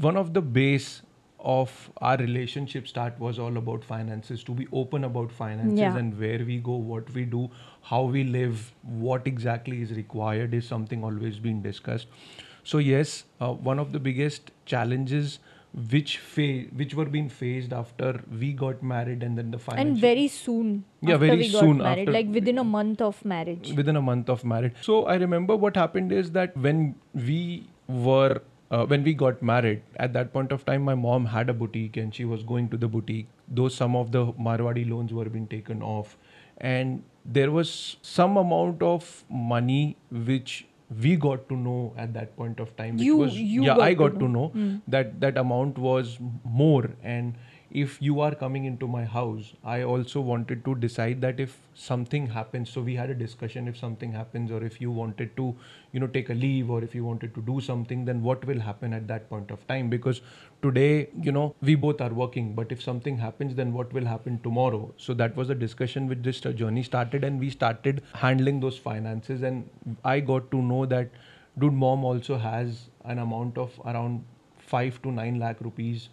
one 0.00 0.16
of 0.16 0.34
the 0.34 0.42
base 0.42 1.02
of 1.52 1.72
our 1.98 2.16
relationship 2.16 2.86
start 2.88 3.18
was 3.20 3.38
all 3.38 3.56
about 3.62 3.84
finances 3.84 4.42
to 4.44 4.52
be 4.60 4.66
open 4.72 5.04
about 5.04 5.32
finances 5.38 5.78
Yeah. 5.78 5.96
and 6.02 6.18
where 6.18 6.44
we 6.50 6.58
go 6.68 6.76
what 6.92 7.10
we 7.18 7.24
do 7.24 7.42
how 7.90 8.02
we 8.18 8.24
live 8.36 8.72
what 9.08 9.26
exactly 9.32 9.80
is 9.82 9.92
required 9.98 10.54
is 10.60 10.66
something 10.66 11.04
always 11.04 11.38
being 11.48 11.60
discussed 11.62 12.08
so 12.62 12.78
yes 12.78 13.24
uh, 13.40 13.52
one 13.72 13.78
of 13.78 13.92
the 13.92 14.00
biggest 14.08 14.50
challenges 14.74 15.38
which 15.92 16.10
fa- 16.32 16.64
which 16.80 16.94
were 16.94 17.04
being 17.16 17.28
faced 17.28 17.72
after 17.78 18.10
we 18.40 18.52
got 18.64 18.82
married 18.94 19.22
and 19.28 19.36
then 19.36 19.50
the 19.50 19.58
financial 19.58 19.90
and 19.92 20.00
very 20.00 20.26
soon 20.28 20.68
Yeah, 21.00 21.16
very 21.16 21.36
we 21.38 21.48
got 21.52 21.60
soon 21.66 21.78
married 21.78 22.02
after- 22.08 22.12
like 22.16 22.28
within 22.38 22.58
a 22.58 22.64
month 22.64 23.00
of 23.06 23.24
marriage 23.24 23.72
within 23.82 23.96
a 23.96 24.02
month 24.02 24.30
of 24.34 24.44
marriage. 24.44 24.74
So 24.82 25.04
I 25.06 25.16
remember 25.16 25.56
what 25.56 25.76
happened 25.76 26.12
is 26.12 26.30
that 26.36 26.56
when 26.56 26.94
we 27.12 27.40
were 27.88 28.40
uh, 28.74 28.84
when 28.92 29.02
we 29.08 29.14
got 29.22 29.42
married, 29.48 29.82
at 30.04 30.12
that 30.18 30.32
point 30.36 30.52
of 30.58 30.64
time, 30.68 30.82
my 30.90 30.94
mom 31.06 31.26
had 31.32 31.50
a 31.54 31.56
boutique 31.62 31.96
and 32.04 32.14
she 32.20 32.24
was 32.34 32.42
going 32.52 32.68
to 32.74 32.76
the 32.84 32.88
boutique. 32.98 33.28
Though 33.48 33.68
some 33.80 33.96
of 34.02 34.12
the 34.12 34.26
Marwadi 34.50 34.84
loans 34.90 35.12
were 35.22 35.26
being 35.38 35.46
taken 35.56 35.82
off, 35.94 36.16
and 36.58 37.02
there 37.40 37.50
was 37.50 37.74
some 38.02 38.36
amount 38.44 38.82
of 38.82 39.10
money 39.28 39.96
which 40.30 40.66
we 41.04 41.16
got 41.16 41.48
to 41.50 41.56
know 41.56 41.92
at 42.04 42.12
that 42.14 42.36
point 42.40 42.60
of 42.64 42.74
time. 42.80 42.96
which 42.98 43.06
You- 43.10 43.16
was, 43.22 43.36
you 43.38 43.64
yeah, 43.68 43.74
got 43.76 43.86
I 43.88 43.90
to 43.94 44.00
got 44.02 44.18
to 44.20 44.28
know. 44.36 44.44
know 44.54 44.80
that 44.96 45.14
that 45.26 45.38
amount 45.44 45.78
was 45.78 46.18
more 46.44 46.90
and 47.02 47.34
if 47.74 48.00
you 48.00 48.20
are 48.20 48.34
coming 48.34 48.64
into 48.66 48.86
my 48.86 49.04
house 49.04 49.52
i 49.64 49.82
also 49.82 50.20
wanted 50.20 50.64
to 50.64 50.74
decide 50.76 51.20
that 51.20 51.40
if 51.40 51.58
something 51.74 52.26
happens. 52.28 52.70
So 52.70 52.80
we 52.80 52.94
had 52.94 53.10
a 53.10 53.14
discussion 53.14 53.66
if 53.68 53.76
something 53.76 54.12
happens 54.12 54.52
or 54.52 54.62
if 54.62 54.80
you 54.80 54.90
wanted 54.90 55.36
to 55.36 55.54
you 55.92 56.00
know 56.00 56.06
take 56.06 56.30
a 56.30 56.34
leave 56.34 56.70
or 56.70 56.82
if 56.84 56.94
you 56.94 57.04
wanted 57.04 57.34
to 57.34 57.42
do 57.42 57.60
something 57.60 58.04
then 58.04 58.22
what 58.22 58.44
will 58.44 58.60
happen 58.60 58.92
at 58.92 59.08
that 59.08 59.28
point 59.28 59.50
of 59.50 59.66
time? 59.66 59.90
Because 59.90 60.20
today 60.62 61.08
you 61.20 61.32
know 61.32 61.54
we 61.60 61.74
both 61.74 62.00
are 62.00 62.12
working 62.12 62.54
but 62.54 62.70
if 62.70 62.82
something 62.82 63.18
happens 63.18 63.54
then 63.54 63.72
what 63.72 63.92
will 63.92 64.04
happen 64.04 64.38
tomorrow? 64.42 64.94
So 64.96 65.14
that 65.14 65.36
was 65.36 65.50
a 65.50 65.54
discussion 65.54 66.08
which 66.08 66.22
this 66.22 66.40
journey 66.40 66.82
started 66.82 67.24
and 67.24 67.40
we 67.40 67.50
started 67.50 68.02
handling 68.14 68.60
those 68.60 68.78
finances. 68.78 69.42
And 69.42 69.68
i 70.04 70.20
got 70.20 70.50
to 70.52 70.62
know 70.62 70.86
that 70.86 71.10
dude 71.58 71.72
mom 71.72 72.04
also 72.04 72.38
has 72.38 72.88
an 73.04 73.18
amount 73.18 73.58
of 73.58 73.80
around 73.84 74.24
5 74.58 75.02
to 75.02 75.10
9 75.12 75.38
lakh 75.38 75.60
rupees 75.60 76.08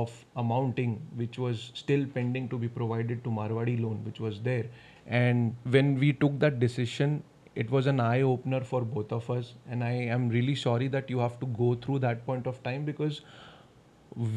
of 0.00 0.14
amounting 0.42 0.94
which 1.22 1.38
was 1.38 1.70
still 1.74 2.04
pending 2.14 2.48
to 2.54 2.58
be 2.58 2.68
provided 2.78 3.22
to 3.24 3.30
Marwadi 3.30 3.80
loan 3.82 4.02
which 4.04 4.20
was 4.20 4.40
there. 4.48 4.64
And 5.06 5.56
when 5.76 5.98
we 5.98 6.12
took 6.12 6.38
that 6.40 6.58
decision 6.60 7.22
it 7.54 7.70
was 7.70 7.86
an 7.86 8.00
eye 8.00 8.22
opener 8.22 8.60
for 8.62 8.80
both 8.82 9.12
of 9.12 9.30
us. 9.30 9.54
And 9.70 9.84
I 9.84 9.92
am 10.14 10.28
really 10.28 10.56
sorry 10.56 10.88
that 10.88 11.08
you 11.08 11.20
have 11.20 11.38
to 11.40 11.46
go 11.58 11.74
through 11.74 12.00
that 12.00 12.26
point 12.26 12.48
of 12.48 12.60
time 12.64 12.84
because 12.84 13.20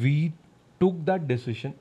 we 0.02 0.32
took 0.80 1.04
that 1.04 1.26
decision 1.26 1.74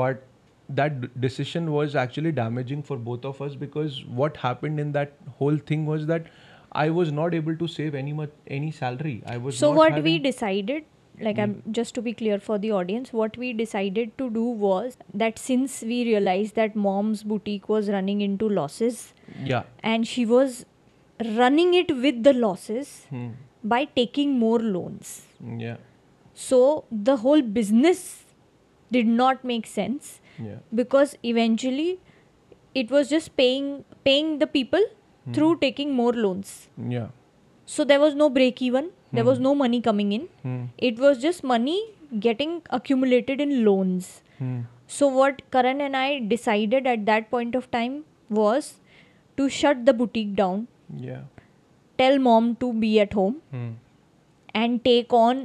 but 0.00 0.26
that 0.68 1.20
decision 1.20 1.72
was 1.72 1.94
actually 1.94 2.32
damaging 2.32 2.82
for 2.82 2.96
both 2.96 3.24
of 3.24 3.40
us 3.42 3.54
because 3.54 4.04
what 4.04 4.36
happened 4.36 4.80
in 4.80 4.92
that 4.92 5.12
whole 5.38 5.56
thing 5.56 5.86
was 5.86 6.06
that 6.06 6.26
I 6.72 6.90
was 6.90 7.10
not 7.12 7.34
able 7.34 7.56
to 7.56 7.66
save 7.68 7.94
any 7.94 8.12
much 8.12 8.30
any 8.46 8.70
salary. 8.70 9.22
I 9.26 9.36
was 9.36 9.58
so 9.58 9.70
what 9.70 10.02
we 10.02 10.18
decided 10.18 10.84
like 11.26 11.38
i'm 11.38 11.62
just 11.78 11.94
to 11.94 12.02
be 12.02 12.12
clear 12.12 12.38
for 12.38 12.56
the 12.58 12.70
audience 12.72 13.12
what 13.12 13.36
we 13.36 13.52
decided 13.52 14.16
to 14.18 14.30
do 14.30 14.44
was 14.64 14.96
that 15.22 15.38
since 15.38 15.82
we 15.82 15.98
realized 16.04 16.54
that 16.54 16.74
mom's 16.74 17.22
boutique 17.22 17.68
was 17.68 17.88
running 17.90 18.20
into 18.20 18.48
losses 18.48 19.12
yeah. 19.44 19.62
and 19.82 20.06
she 20.06 20.24
was 20.24 20.64
running 21.36 21.74
it 21.74 21.90
with 22.06 22.22
the 22.28 22.32
losses 22.32 23.06
Hmm. 23.10 23.28
by 23.62 23.84
taking 23.84 24.38
more 24.38 24.58
loans. 24.58 25.26
Yeah. 25.64 25.76
So 26.34 26.84
the 26.90 27.16
whole 27.24 27.42
business 27.42 28.24
did 28.90 29.06
not 29.06 29.44
make 29.44 29.66
sense 29.66 30.20
yeah. 30.38 30.60
because 30.74 31.16
eventually 31.22 31.98
it 32.74 32.90
was 32.90 33.10
just 33.10 33.36
paying 33.36 33.84
paying 34.04 34.38
the 34.38 34.46
people 34.46 34.80
through 35.34 35.58
taking 35.58 35.92
more 35.94 36.12
loans. 36.14 36.68
Yeah. 36.96 37.08
So 37.66 37.84
there 37.84 38.00
was 38.00 38.14
no 38.14 38.30
break 38.30 38.62
even 38.62 38.90
there 39.18 39.24
was 39.30 39.38
no 39.46 39.52
money 39.62 39.80
coming 39.88 40.12
in 40.18 40.24
Hmm. 40.42 40.60
it 40.90 40.98
was 41.04 41.20
just 41.26 41.44
money 41.52 41.78
getting 42.26 42.52
accumulated 42.78 43.40
in 43.46 43.54
loans 43.68 44.10
Hmm. 44.40 44.58
so 44.98 45.08
what 45.20 45.42
karan 45.56 45.80
and 45.86 45.96
i 46.02 46.08
decided 46.34 46.86
at 46.94 47.04
that 47.10 47.30
point 47.34 47.54
of 47.60 47.70
time 47.76 47.96
was 48.40 48.68
to 49.40 49.48
shut 49.60 49.84
the 49.88 49.94
boutique 50.02 50.34
down 50.42 50.66
Yeah. 51.10 51.22
tell 52.02 52.18
mom 52.26 52.50
to 52.64 52.72
be 52.84 52.92
at 53.06 53.12
home 53.20 53.36
Hmm. 53.54 53.70
and 54.62 54.82
take 54.90 55.12
on 55.22 55.42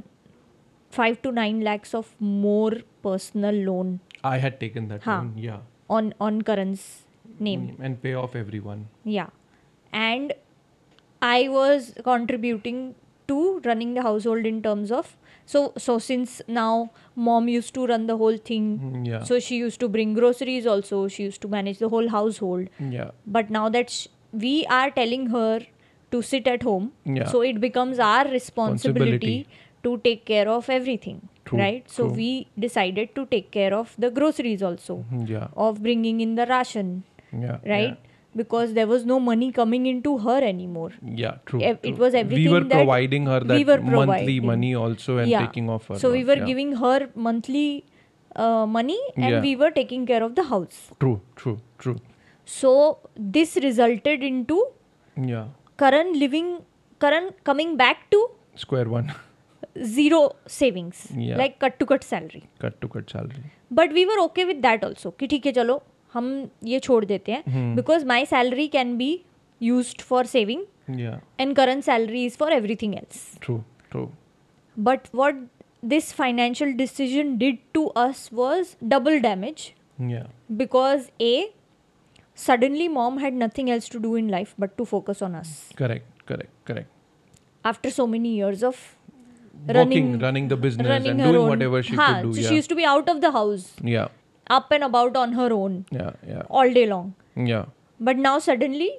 5 0.98 1.18
to 1.26 1.32
9 1.40 1.62
lakhs 1.70 1.94
of 2.02 2.12
more 2.42 2.74
personal 3.08 3.58
loan 3.70 3.90
I 4.34 4.38
had 4.44 4.60
taken 4.62 4.88
that 4.94 5.08
loan. 5.12 5.34
Yeah. 5.48 5.60
on 5.96 6.06
on 6.28 6.38
karan's 6.50 6.86
name 7.48 7.66
And 7.88 7.98
pay 8.04 8.14
off 8.20 8.36
everyone. 8.42 8.80
Yeah. 9.16 9.28
And 10.06 10.32
I 11.22 11.48
was 11.56 11.90
contributing 12.08 12.80
to 13.28 13.60
running 13.66 13.94
the 13.94 14.02
household 14.08 14.46
in 14.46 14.62
terms 14.62 14.92
of 14.92 15.16
so 15.54 15.62
so 15.86 15.98
since 16.00 16.42
now 16.48 16.90
mom 17.28 17.48
used 17.54 17.74
to 17.78 17.86
run 17.92 18.08
the 18.12 18.18
whole 18.24 18.38
thing 18.50 18.68
Mm, 18.80 19.06
Yeah. 19.12 19.24
so 19.30 19.40
she 19.48 19.58
used 19.58 19.80
to 19.86 19.90
bring 19.96 20.14
groceries 20.20 20.68
also 20.74 21.08
she 21.16 21.24
used 21.30 21.42
to 21.46 21.48
manage 21.56 21.80
the 21.86 21.90
whole 21.96 22.10
household 22.16 22.70
yeah. 22.98 23.12
but 23.38 23.50
now 23.58 23.68
that 23.78 23.90
sh- 23.90 24.08
we 24.46 24.54
are 24.80 24.90
telling 25.00 25.28
her 25.36 25.60
to 26.16 26.22
sit 26.32 26.48
at 26.56 26.64
home 26.72 26.92
Yeah. 27.20 27.28
so 27.36 27.42
it 27.52 27.60
becomes 27.68 28.00
our 28.00 28.26
responsibility 28.38 29.48
to 29.84 29.98
take 30.10 30.26
care 30.26 30.48
of 30.58 30.70
everything 30.70 31.22
True, 31.46 31.60
right 31.60 31.90
so 31.96 32.06
true. 32.08 32.16
we 32.24 32.48
decided 32.58 33.14
to 33.16 33.26
take 33.28 33.52
care 33.52 33.74
of 33.80 33.94
the 34.06 34.10
groceries 34.20 34.64
also 34.72 34.98
Mm, 35.12 35.28
Yeah. 35.36 35.48
of 35.68 35.82
bringing 35.88 36.22
in 36.28 36.36
the 36.42 36.46
ration 36.52 36.92
Yeah. 37.46 37.58
right 37.76 37.98
because 38.41 38.75
there 38.75 38.87
was 38.91 39.05
no 39.11 39.19
money 39.29 39.47
coming 39.53 39.87
into 39.93 40.11
her 40.25 40.37
anymore 40.49 40.91
Yeah. 41.03 41.15
yeah 41.23 41.39
true. 41.51 41.61
Ev- 41.71 41.79
it 41.83 41.95
true. 41.95 42.05
was 42.05 42.13
We 42.17 42.21
everything 42.21 42.53
were 42.57 42.61
that 42.65 42.77
providing 42.81 43.27
her 43.33 43.39
we 43.41 43.49
that 43.53 43.67
were 43.71 43.79
monthly 43.87 44.05
providing. 44.05 44.47
money 44.51 44.75
also 44.83 45.17
and 45.23 45.31
Yeah. 45.33 45.47
taking 45.47 45.71
off 45.77 45.89
her. 45.89 45.99
so 46.05 46.11
we 46.13 46.21
loan. 46.21 46.29
were 46.33 46.37
Yeah. 46.43 46.51
giving 46.53 46.75
her 46.85 46.99
monthly 47.29 47.65
uh, 48.37 48.67
money 48.75 48.99
and 49.17 49.29
Yeah. 49.31 49.41
we 49.49 49.55
were 49.63 49.71
taking 49.79 50.05
care 50.13 50.23
of 50.29 50.35
the 50.37 50.43
house. 50.51 50.77
True, 51.05 51.17
true, 51.41 51.57
true. 51.85 51.97
So 52.59 52.75
this 53.39 53.57
resulted 53.65 54.23
into 54.29 54.59
Yeah. 55.33 55.49
Karan 55.85 56.13
living, 56.21 56.53
Karan 57.01 57.27
coming 57.51 57.77
back 57.83 58.07
to 58.15 58.21
Square 58.67 58.89
one. 58.95 59.11
zero 59.97 60.21
savings, 60.47 61.01
Yeah. 61.17 61.37
like 61.43 61.59
cut 61.65 61.79
to 61.81 61.87
cut 61.87 62.05
salary. 62.05 62.43
cut 62.67 62.81
to 62.85 62.89
cut 62.97 63.11
salary. 63.17 63.43
But 63.79 63.93
we 63.93 64.05
were 64.05 64.19
okay 64.19 64.45
with 64.45 64.57
that 64.67 64.85
also 64.85 65.11
कि 65.21 65.27
ठीक 65.33 65.47
है 65.47 65.53
चलो 65.59 65.83
हम 66.16 66.28
ये 66.64 66.80
छोड़ 66.80 67.04
देते 67.06 67.32
हैं 67.32 67.76
because 67.76 68.06
my 68.06 68.26
salary 68.26 68.68
can 68.76 68.96
be 68.98 69.10
use 69.62 69.94
for 70.02 70.26
saving 70.26 70.64
and 71.40 71.56
current 71.56 71.84
salary 71.84 72.26
is 72.26 72.38
for 72.38 72.54
everything 72.54 72.96
else 72.96 73.36
but 74.78 75.08
what 75.16 75.46
this 75.86 76.12
financial 76.14 76.74
decision 76.78 77.38
did 77.38 77.58
to 77.74 77.86
us 77.98 78.30
was 78.34 78.76
double 78.84 79.20
damage 79.20 79.72
because 80.52 81.10
a 81.22 81.54
suddenly 82.38 82.88
mom 82.88 83.20
had 83.20 83.44
nothing 83.44 83.70
else 83.70 83.92
to 83.92 84.00
do 84.00 84.18
in 84.18 84.30
life 84.30 84.54
but 84.60 84.76
to 84.78 84.84
focus 84.86 85.24
on 85.24 85.34
us 85.36 85.58
correct 85.78 86.28
correct 86.28 86.68
correct 86.68 87.68
after 87.68 87.90
so 87.90 88.08
many 88.08 88.36
years 88.36 88.64
of 88.64 88.84
Running, 89.68 89.78
running, 89.78 90.20
running 90.20 90.48
the 90.50 90.58
business 90.58 90.88
running 90.88 91.12
and 91.12 91.24
doing 91.24 91.36
own. 91.38 91.50
whatever 91.50 91.82
she 91.82 91.96
Haan, 91.96 92.16
could 92.16 92.28
do. 92.28 92.34
So 92.34 92.42
yeah. 92.42 92.50
she 92.50 92.56
used 92.56 92.70
to 92.70 92.76
be 92.76 92.86
out 92.86 93.08
of 93.10 93.22
the 93.22 93.32
house. 93.32 93.74
Yeah. 93.82 94.10
Up 94.50 94.72
and 94.72 94.84
about 94.84 95.16
on 95.18 95.34
her 95.34 95.52
own 95.54 95.86
Yeah. 95.92 96.12
Yeah. 96.28 96.44
all 96.50 96.72
day 96.80 96.86
long 96.86 97.14
Yeah. 97.36 97.66
But 98.00 98.18
now 98.18 98.40
suddenly 98.40 98.90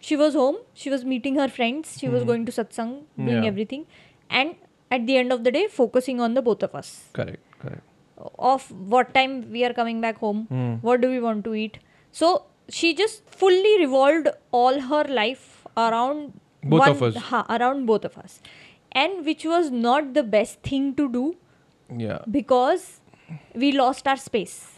she 0.00 0.16
was 0.16 0.34
home, 0.34 0.56
she 0.74 0.90
was 0.90 1.04
meeting 1.04 1.36
her 1.36 1.48
friends, 1.48 1.98
she 1.98 2.08
was 2.08 2.22
Hmm. 2.22 2.28
going 2.28 2.46
to 2.46 2.52
satsang, 2.52 2.90
doing 3.16 3.42
Yeah. 3.42 3.50
everything, 3.52 3.86
and 4.30 4.54
at 4.90 5.06
the 5.06 5.16
end 5.16 5.32
of 5.32 5.44
the 5.44 5.50
day, 5.50 5.66
focusing 5.66 6.20
on 6.20 6.34
the 6.34 6.42
both 6.42 6.62
of 6.62 6.74
us. 6.74 7.08
Correct, 7.12 7.40
correct. 7.58 7.80
Of 8.38 8.70
what 8.94 9.14
time 9.14 9.50
we 9.50 9.64
are 9.64 9.72
coming 9.72 10.00
back 10.00 10.18
home, 10.18 10.42
Hmm. 10.50 10.74
what 10.88 11.00
do 11.00 11.08
we 11.14 11.20
want 11.20 11.44
to 11.46 11.54
eat. 11.54 11.78
So 12.12 12.44
she 12.68 12.92
just 12.94 13.24
fully 13.44 13.78
revolved 13.84 14.28
all 14.52 14.80
her 14.90 15.04
life 15.04 15.66
around 15.76 16.34
Both 16.62 16.80
one- 16.80 16.90
of 16.90 17.02
us. 17.02 17.16
Ha, 17.30 17.44
around 17.58 17.86
both 17.86 18.04
of 18.04 18.18
us. 18.18 18.40
And 18.92 19.24
which 19.24 19.44
was 19.44 19.70
not 19.70 20.12
the 20.14 20.22
best 20.22 20.60
thing 20.62 20.94
to 21.00 21.08
do 21.18 21.24
Yeah. 22.06 22.18
because 22.30 23.00
we 23.54 23.72
lost 23.72 24.06
our 24.06 24.16
space. 24.16 24.73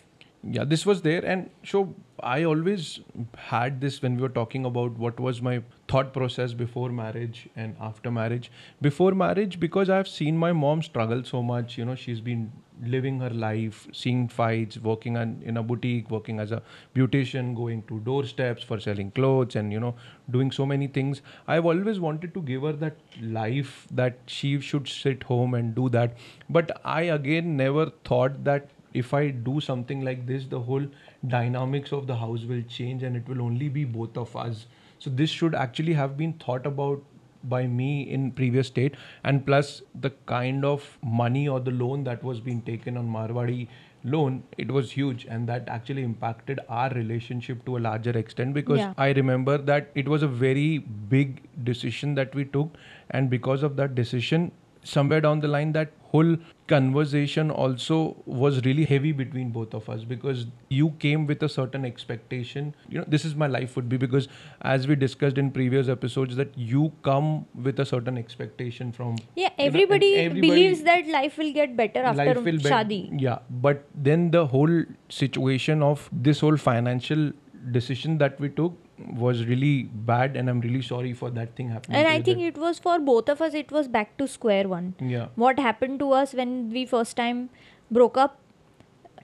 Yeah 0.51 0.65
this 0.65 0.87
was 0.87 1.03
there. 1.03 1.25
And 1.25 1.51
so 1.65 1.95
i 2.21 2.45
always 2.45 3.01
had 3.37 3.81
this 3.81 4.01
when 4.03 4.17
we 4.17 4.23
were 4.23 4.35
talking 4.37 4.65
about 4.65 4.93
what 4.99 5.19
was 5.21 5.43
my 5.43 5.63
thought 5.87 6.13
process 6.15 6.55
before 6.55 6.89
marriage 6.89 7.49
and 7.57 7.77
after 7.81 8.11
marriage. 8.11 8.51
Before 8.81 9.13
marriage 9.13 9.59
because 9.61 9.91
i've 9.91 10.09
seen 10.09 10.37
my 10.37 10.53
mom 10.53 10.83
struggle 10.83 11.25
so 11.25 11.43
much 11.43 11.77
you 11.79 11.85
know 11.85 11.95
she's 11.95 12.21
been 12.21 12.51
living 12.85 13.21
her 13.21 13.31
life 13.31 13.87
seeing 13.93 14.29
fights 14.29 14.79
working 14.79 15.17
on, 15.17 15.41
in 15.45 15.57
a 15.57 15.63
boutique 15.63 16.11
working 16.11 16.41
as 16.41 16.53
a 16.53 16.63
beautician 16.95 17.55
going 17.55 17.83
to 17.85 18.01
doorsteps 18.01 18.63
for 18.63 18.79
selling 18.79 19.11
clothes 19.11 19.57
and 19.57 19.73
you 19.73 19.81
know 19.81 19.95
doing 20.31 20.51
so 20.51 20.67
many 20.67 20.87
things. 20.87 21.23
I've 21.47 21.65
always 21.67 22.01
wanted 22.01 22.35
to 22.35 22.43
give 22.43 22.63
her 22.63 22.73
that 22.73 22.97
life 23.21 23.87
that 23.91 24.19
she 24.27 24.61
should 24.61 24.89
sit 24.89 25.23
home 25.23 25.55
and 25.55 25.75
do 25.75 25.89
that. 25.91 26.17
But 26.51 26.81
i 26.85 27.03
again 27.03 27.57
never 27.57 27.87
thought 28.05 28.45
that 28.45 28.69
if 29.03 29.13
I 29.15 29.29
do 29.31 29.61
something 29.61 30.05
like 30.05 30.27
this, 30.27 30.47
the 30.47 30.61
whole 30.61 30.87
dynamics 31.27 31.93
of 31.93 32.07
the 32.07 32.17
house 32.17 32.45
will 32.45 32.63
change 32.63 33.03
and 33.03 33.17
it 33.17 33.29
will 33.29 33.43
only 33.43 33.69
be 33.69 33.85
both 33.85 34.17
of 34.17 34.35
us. 34.37 34.67
So 34.99 35.11
this 35.11 35.31
should 35.31 35.55
actually 35.55 35.93
have 35.95 36.17
been 36.17 36.33
thought 36.35 36.67
about 36.67 37.03
by 37.45 37.67
me 37.67 38.03
in 38.11 38.31
previous 38.33 38.67
state 38.67 38.95
and 39.23 39.45
plus 39.47 39.83
the 40.07 40.11
kind 40.27 40.65
of 40.65 40.87
money 41.03 41.47
or 41.49 41.61
the 41.61 41.71
loan 41.71 42.03
that 42.05 42.25
was 42.25 42.41
being 42.41 42.63
taken 42.63 42.97
on 42.97 43.09
Marwadi 43.09 43.69
loan 44.05 44.43
it 44.57 44.71
was 44.71 44.91
huge 44.93 45.27
and 45.27 45.49
that 45.49 45.69
actually 45.69 46.03
impacted 46.03 46.61
our 46.69 46.91
relationship 46.91 47.65
to 47.67 47.77
a 47.77 47.81
larger 47.87 48.17
extent 48.19 48.55
because 48.55 48.79
Yeah. 48.79 48.95
I 48.97 49.09
remember 49.13 49.57
that 49.71 49.91
it 49.95 50.09
was 50.09 50.23
a 50.23 50.29
very 50.29 50.79
big 51.15 51.43
decision 51.65 52.15
that 52.15 52.35
we 52.35 52.45
took 52.45 52.77
and 53.11 53.31
because 53.31 53.63
of 53.63 53.77
that 53.77 53.95
decision 53.95 54.51
somewhere 54.95 55.21
down 55.21 55.41
the 55.45 55.49
line 55.53 55.73
that 55.77 55.93
whole 56.11 56.37
conversation 56.73 57.51
also 57.63 57.97
was 58.43 58.61
really 58.67 58.85
heavy 58.91 59.11
between 59.21 59.51
both 59.57 59.75
of 59.79 59.89
us 59.95 60.05
because 60.13 60.47
you 60.69 60.91
came 61.05 61.27
with 61.31 61.43
a 61.47 61.49
certain 61.55 61.85
expectation 61.89 62.69
you 62.89 62.99
know 63.01 63.05
this 63.15 63.25
is 63.31 63.35
my 63.43 63.49
life 63.55 63.75
would 63.79 63.89
be 63.95 63.99
because 64.05 64.29
as 64.75 64.87
we 64.93 64.97
discussed 65.03 65.41
in 65.45 65.51
previous 65.59 65.89
episodes 65.97 66.37
that 66.43 66.57
you 66.57 66.85
come 67.09 67.31
with 67.69 67.81
a 67.81 67.87
certain 67.93 68.17
expectation 68.23 68.93
from 68.93 69.17
Yeah, 69.35 69.45
you 69.45 69.65
know, 69.65 69.67
everybody, 69.67 70.15
everybody- 70.25 70.49
believes 70.49 70.83
that 70.91 71.07
life 71.19 71.37
will 71.39 71.53
get 71.61 71.77
better 71.83 72.05
after 72.13 72.35
will 72.41 72.53
be- 72.63 72.71
shadi. 72.77 73.01
yeah 73.29 73.39
but 73.69 73.85
then 74.11 74.31
the 74.39 74.47
whole 74.47 74.77
situation 75.09 75.83
of 75.83 76.09
this 76.31 76.41
whole 76.41 76.57
financial 76.57 77.31
decision 77.79 78.19
that 78.19 78.39
we 78.41 78.49
took 78.49 78.83
was 78.99 79.45
really 79.47 79.83
bad 80.11 80.37
and 80.37 80.49
i'm 80.51 80.61
really 80.61 80.81
sorry 80.83 81.13
for 81.13 81.29
that 81.31 81.55
thing 81.57 81.69
happening 81.69 81.99
And 81.99 82.09
I 82.09 82.21
think 82.23 82.39
it 82.41 82.57
was 82.57 82.79
for 82.79 82.99
both 82.99 83.29
of 83.29 83.43
us, 83.43 83.53
it 83.55 83.71
was 83.71 83.89
back 83.89 84.17
to 84.19 84.27
square 84.27 84.69
one. 84.69 84.95
yeah 85.01 85.27
What 85.35 85.59
happened 85.59 85.99
to 85.99 86.13
us 86.13 86.33
when 86.33 86.71
we 86.77 86.87
first 86.87 87.17
time 87.17 87.51
broke 87.91 88.17
up 88.17 88.39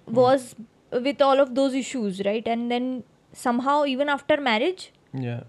Hmm. 0.07 0.15
was 0.19 0.55
with 1.07 1.23
all 1.23 1.41
of 1.41 1.55
those 1.55 1.75
issues, 1.75 2.21
right? 2.27 2.47
And 2.47 2.71
then 2.71 3.05
somehow, 3.33 3.85
even 3.87 4.09
after 4.09 4.37
marriage, 4.41 4.93
yeah 5.15 5.43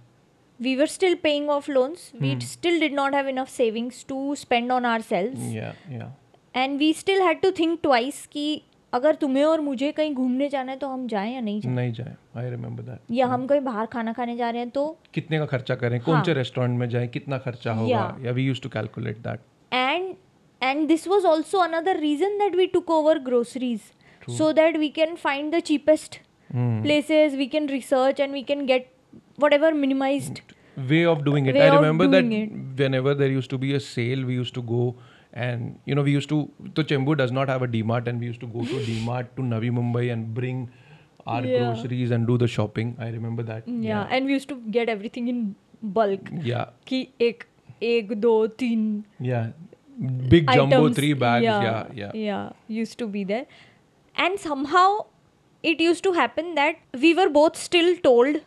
we 0.59 0.75
were 0.77 0.87
still 0.87 1.15
paying 1.17 1.49
off 1.49 1.67
loans. 1.67 2.11
We 2.25 2.33
Hmm. 2.33 2.39
still 2.39 2.79
did 2.79 2.93
not 2.93 3.13
have 3.13 3.27
enough 3.27 3.49
savings 3.49 4.03
to 4.11 4.35
spend 4.35 4.71
on 4.71 4.85
ourselves. 4.85 5.53
yeah 5.61 5.73
yeah 5.89 6.09
And 6.61 6.79
we 6.79 6.93
still 6.93 7.21
had 7.27 7.41
to 7.41 7.51
think 7.51 7.81
twice 7.81 8.25
कि 8.37 8.45
अगर 8.93 9.15
तुम्हें 9.15 9.43
और 9.43 9.61
मुझे 9.61 9.91
कहीं 9.91 10.13
घूमने 10.13 10.49
जाना 10.49 10.71
है 10.71 10.77
तो 10.77 10.87
हम 10.87 11.07
जाए 11.07 11.33
या 11.33 11.41
नहीं 11.41 11.61
जाएँ? 11.61 11.75
नहीं 11.75 11.93
जाए। 11.93 12.15
आई 12.37 12.49
रिमेम्बर 12.49 12.83
दैट 12.83 12.99
या 13.11 13.27
हम 13.27 13.47
कहीं 13.47 13.61
बाहर 13.61 13.85
खाना 13.85 14.13
खाने 14.13 14.37
जा 14.37 14.49
रहे 14.49 14.61
हैं 14.61 14.69
तो? 14.69 14.99
कितने 15.13 15.39
का 15.39 15.45
खर्चा 15.45 15.75
करें? 15.75 15.99
कौन 15.99 16.23
से 16.23 16.31
हाँ। 16.31 16.37
रेस्टोरेंट 16.37 16.79
में 16.79 16.89
जाए? 16.89 17.07
कितना 17.07 17.37
खर्चा 17.37 17.73
होगा? 17.73 18.17
Reason 21.93 22.37
that 22.37 22.55
we 22.55 22.67
took 22.67 22.91
over 22.91 23.19
groceries 23.19 23.79
so 24.37 24.51
that 24.53 24.77
we 24.77 24.89
can 24.89 25.15
find 25.15 25.55
the 25.55 25.59
cheapest 25.59 26.19
places 26.55 27.35
we 27.35 27.47
can 27.47 27.69
research 27.69 28.19
and 28.19 28.33
we 28.33 28.43
can 28.43 28.65
get 28.65 28.87
what 29.39 29.53
ever 29.53 29.73
minimise 29.73 30.41
way 30.77 31.05
of 31.05 31.19
doing 31.19 31.47
it 31.47 31.57
I 31.57 31.69
remember 31.69 32.07
that 32.07 32.51
whenever 32.53 33.13
there 33.13 33.31
used 33.31 33.49
to 33.49 33.57
be 33.57 33.73
a 33.73 33.77
sale 33.77 34.25
we 34.25 34.35
used 34.35 34.55
to 34.55 34.61
go 34.61 34.95
And 35.33 35.79
you 35.85 35.95
know, 35.95 36.03
we 36.03 36.11
used 36.11 36.29
to. 36.29 36.49
So 36.75 36.83
Chembur 36.83 37.17
does 37.17 37.31
not 37.31 37.49
have 37.49 37.63
a 37.63 37.67
DMart, 37.67 38.07
and 38.07 38.19
we 38.19 38.27
used 38.27 38.39
to 38.41 38.47
go 38.47 38.61
to 38.61 38.79
DMart 38.87 39.35
to 39.35 39.41
Navi 39.41 39.71
Mumbai 39.71 40.11
and 40.13 40.33
bring 40.33 40.69
our 41.25 41.43
yeah. 41.43 41.59
groceries 41.59 42.11
and 42.11 42.27
do 42.27 42.37
the 42.37 42.47
shopping. 42.47 42.95
I 42.99 43.09
remember 43.09 43.43
that. 43.43 43.67
Yeah. 43.67 43.81
yeah. 43.81 44.07
and 44.09 44.25
we 44.25 44.33
used 44.33 44.49
to 44.49 44.55
get 44.77 44.89
everything 44.89 45.27
in 45.27 45.55
bulk. 45.81 46.29
Yeah. 46.41 46.65
Ki 46.85 47.13
ek, 47.19 47.47
ek, 47.81 48.19
do, 48.21 48.47
teen. 48.57 49.05
Yeah. 49.19 49.49
Big 50.29 50.49
items. 50.49 50.71
jumbo 50.71 50.93
three 50.93 51.13
bags. 51.13 51.43
Yeah. 51.43 51.63
yeah. 51.63 51.87
Yeah. 51.93 52.11
Yeah. 52.13 52.49
Used 52.67 52.99
to 52.99 53.07
be 53.07 53.23
there, 53.23 53.45
and 54.15 54.39
somehow 54.39 54.87
it 55.63 55.79
used 55.79 56.03
to 56.03 56.13
happen 56.13 56.55
that 56.55 56.75
we 56.93 57.15
were 57.15 57.29
both 57.29 57.57
still 57.57 57.95
told 57.97 58.41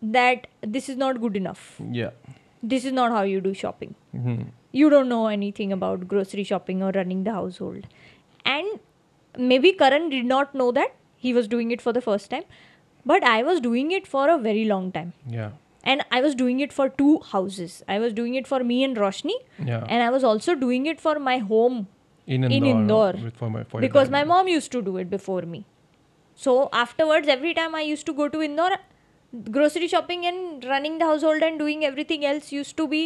that 0.00 0.46
this 0.62 0.88
is 0.88 0.96
not 0.96 1.20
good 1.20 1.36
enough. 1.36 1.80
Yeah. 1.90 2.10
This 2.62 2.84
is 2.86 2.92
not 2.92 3.10
how 3.10 3.22
you 3.22 3.40
do 3.42 3.52
shopping. 3.52 3.94
Mm-hmm 4.16 4.44
you 4.80 4.90
don't 4.90 5.08
know 5.08 5.26
anything 5.28 5.72
about 5.72 6.06
grocery 6.12 6.44
shopping 6.44 6.82
or 6.82 6.92
running 6.92 7.24
the 7.24 7.32
household. 7.32 7.86
And 8.44 8.80
maybe 9.38 9.72
karan 9.72 10.08
did 10.10 10.24
not 10.24 10.54
know 10.54 10.70
that 10.72 10.94
he 11.16 11.32
was 11.34 11.48
doing 11.48 11.70
it 11.76 11.80
for 11.84 11.92
the 11.92 12.00
first 12.06 12.30
time 12.30 12.44
but 13.12 13.24
i 13.30 13.42
was 13.42 13.60
doing 13.60 13.90
it 13.98 14.06
for 14.06 14.28
a 14.28 14.38
very 14.38 14.64
long 14.64 14.90
time. 14.92 15.12
Yeah. 15.28 15.50
And 15.92 16.04
i 16.18 16.20
was 16.26 16.34
doing 16.34 16.60
it 16.60 16.72
for 16.72 16.88
two 16.88 17.20
houses. 17.30 17.82
I 17.94 17.98
was 17.98 18.12
doing 18.12 18.36
it 18.40 18.46
for 18.46 18.60
me 18.68 18.82
and 18.84 18.96
roshni. 18.96 19.34
Yeah. 19.58 19.84
And 19.88 20.02
i 20.02 20.10
was 20.16 20.24
also 20.30 20.54
doing 20.54 20.86
it 20.92 21.00
for 21.00 21.18
my 21.18 21.36
home 21.38 21.86
in 22.26 22.44
Indore, 22.44 22.56
in 22.56 22.64
Indore, 22.64 23.14
for 23.42 23.50
my 23.50 23.64
for 23.64 23.80
because 23.80 24.10
my 24.16 24.24
mom 24.24 24.48
used 24.48 24.72
to 24.72 24.82
do 24.82 24.96
it 24.96 25.10
before 25.10 25.42
me. 25.42 25.64
So 26.46 26.56
afterwards 26.84 27.28
every 27.36 27.54
time 27.60 27.74
i 27.80 27.82
used 27.82 28.06
to 28.06 28.14
go 28.22 28.28
to 28.36 28.40
indore 28.48 28.78
grocery 29.58 29.88
shopping 29.88 30.24
and 30.26 30.64
running 30.72 30.98
the 30.98 31.04
household 31.12 31.42
and 31.42 31.58
doing 31.58 31.84
everything 31.84 32.24
else 32.24 32.50
used 32.52 32.76
to 32.78 32.88
be 32.88 33.04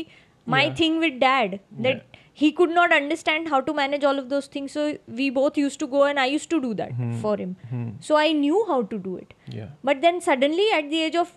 my 0.55 0.63
Yeah. 0.65 0.75
thing 0.81 0.99
with 1.05 1.19
dad 1.23 1.59
that 1.87 2.19
he 2.43 2.49
could 2.59 2.71
not 2.79 2.93
understand 2.97 3.49
how 3.53 3.59
to 3.69 3.73
manage 3.79 4.05
all 4.11 4.19
of 4.23 4.29
those 4.33 4.47
things 4.57 4.75
so 4.79 4.83
we 5.21 5.25
both 5.39 5.57
used 5.63 5.81
to 5.83 5.89
go 5.95 6.03
and 6.11 6.21
i 6.25 6.27
used 6.33 6.49
to 6.55 6.61
do 6.67 6.71
that 6.81 6.93
for 7.23 7.33
him. 7.41 7.57
Hmm. 7.71 7.89
so 8.09 8.17
i 8.23 8.33
knew 8.43 8.61
how 8.69 8.79
to 8.93 8.99
do 9.07 9.17
it. 9.17 9.35
Yeah. 9.59 9.69
But 9.91 10.01
then 10.07 10.21
suddenly 10.27 10.67
at 10.79 10.91
the 10.95 11.01
age 11.09 11.17
of 11.23 11.33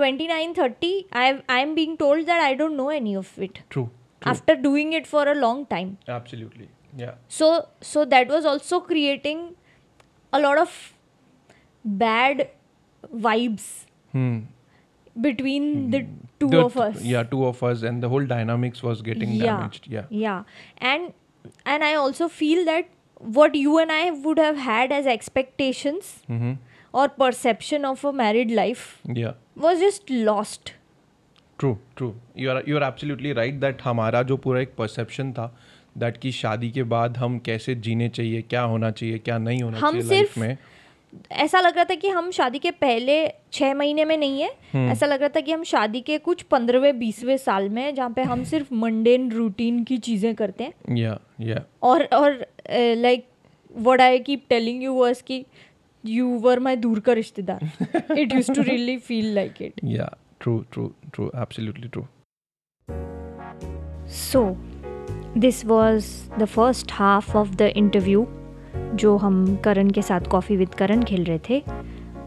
29 0.00 0.54
30 0.60 0.90
i 1.22 1.26
i'm 1.56 1.74
being 1.80 1.96
told 2.02 2.26
that 2.32 2.42
i 2.48 2.54
don't 2.62 2.76
know 2.82 2.88
any 3.00 3.14
of 3.22 3.30
it. 3.48 3.60
True, 3.76 3.88
true. 4.20 4.30
after 4.34 4.56
doing 4.68 4.92
it 5.00 5.06
for 5.12 5.26
a 5.34 5.36
long 5.44 5.64
time. 5.74 5.92
Absolutely. 6.18 6.68
Yeah. 7.04 7.14
So 7.40 7.52
so 7.92 8.04
that 8.16 8.28
was 8.38 8.50
also 8.54 8.80
creating 8.90 9.44
a 10.32 10.40
lot 10.46 10.58
of 10.66 10.74
bad 11.84 12.48
vibes. 13.28 13.68
Hmm 14.16 14.40
between 15.16 15.90
the 15.90 16.00
two 16.40 16.48
The 16.48 16.60
of 16.64 16.76
us 16.76 17.02
yeah 17.12 17.22
two 17.34 17.44
of 17.46 17.62
us 17.62 17.82
and 17.90 18.02
the 18.02 18.08
whole 18.08 18.24
dynamics 18.26 18.82
was 18.82 19.02
getting 19.08 19.32
Yeah. 19.38 19.44
damaged 19.50 19.88
yeah 19.94 20.06
yeah 20.10 20.42
and 20.92 21.12
and 21.74 21.84
i 21.84 21.94
also 21.94 22.28
feel 22.40 22.64
that 22.72 22.88
what 23.36 23.54
you 23.54 23.78
and 23.78 23.92
I 23.92 24.10
would 24.26 24.38
have 24.38 24.56
had 24.66 24.92
as 24.92 25.06
expectations 25.06 26.08
Mm-hmm. 26.30 26.52
or 27.00 27.08
perception 27.08 27.84
of 27.90 28.04
a 28.04 28.12
married 28.20 28.50
life 28.60 28.86
Yeah. 29.18 29.34
was 29.66 29.80
just 29.86 30.10
lost. 30.30 30.72
True 31.58 31.72
true 31.96 32.12
you 32.38 32.50
are 32.50 32.62
you 32.68 32.76
are 32.76 32.82
absolutely 32.88 33.32
right 33.40 33.54
that 33.60 33.82
हमारा 33.84 34.22
जो 34.30 34.36
पूरा 34.46 34.60
एक 34.60 34.74
perception 34.78 35.32
था 35.32 35.46
that 35.98 36.16
कि 36.20 36.32
शादी 36.32 36.70
के 36.70 36.82
बाद 36.94 37.16
हम 37.18 37.38
कैसे 37.50 37.74
जीने 37.86 38.08
चाहिए 38.08 38.42
क्या 38.50 38.62
होना 38.72 38.90
चाहिए 38.90 39.18
क्या 39.28 39.38
नहीं 39.38 39.62
होना 39.62 39.78
हम 39.78 40.00
चाहिए 40.00 40.08
लाइफ 40.08 40.32
सिर्फ़ 40.32 40.40
में 40.40 40.56
ऐसा 41.32 41.60
लग 41.60 41.76
रहा 41.76 41.84
था 41.84 41.94
कि 41.94 42.08
हम 42.08 42.30
शादी 42.30 42.58
के 42.58 42.70
पहले 42.70 43.16
छः 43.52 43.74
महीने 43.74 44.04
में 44.04 44.16
नहीं 44.16 44.42
है। 44.42 44.50
ऐसा 44.90 45.06
लग 45.06 45.20
रहा 45.20 45.28
था 45.28 45.40
कि 45.40 45.52
हम 45.52 45.62
शादी 45.64 46.00
के 46.00 46.18
कुछ 46.18 46.42
पंद्रहवें 46.42 46.98
बीसवें 46.98 47.36
साल 47.36 47.68
में 47.68 47.82
हैं, 47.82 47.94
जहाँ 47.94 48.10
पे 48.10 48.22
हम 48.22 48.44
सिर्फ़ 48.44 48.72
मंडेन 48.74 49.30
रूटीन 49.32 49.82
की 49.84 49.98
चीज़ें 49.98 50.34
करते 50.34 50.64
हैं। 50.64 50.96
या 50.96 51.18
या 51.40 51.64
और 51.82 52.04
और 52.04 52.46
like 52.70 53.26
what 53.74 54.00
I 54.00 54.18
keep 54.20 54.44
telling 54.48 54.82
you 54.82 54.94
was 54.94 55.22
कि 55.22 55.44
यू 56.04 56.28
वर 56.38 56.58
माई 56.58 56.76
दूर 56.76 57.00
का 57.00 57.12
रिश्तेदार। 57.12 57.70
It 58.18 58.34
use 58.34 58.52
to 58.52 58.62
really 58.62 58.96
feel 58.98 59.32
like 59.34 59.62
it 59.62 59.80
या 59.84 60.12
true 60.40 60.58
true 60.72 60.92
true 61.14 61.30
absolutely 61.36 61.88
true 61.88 62.06
so 64.10 64.44
this 65.38 65.64
was 65.66 66.06
the 66.38 66.44
first 66.44 66.92
half 66.92 67.36
of 67.36 67.54
the 67.56 67.72
interview 67.76 68.26
जो 68.94 69.16
हम 69.16 69.56
करण 69.56 69.90
के 69.90 70.02
साथ 70.02 70.20
coffee 70.20 70.56
with 70.56 70.74
करण 70.74 71.02
खेल 71.02 71.24
रहे 71.24 71.38
थे। 71.50 71.62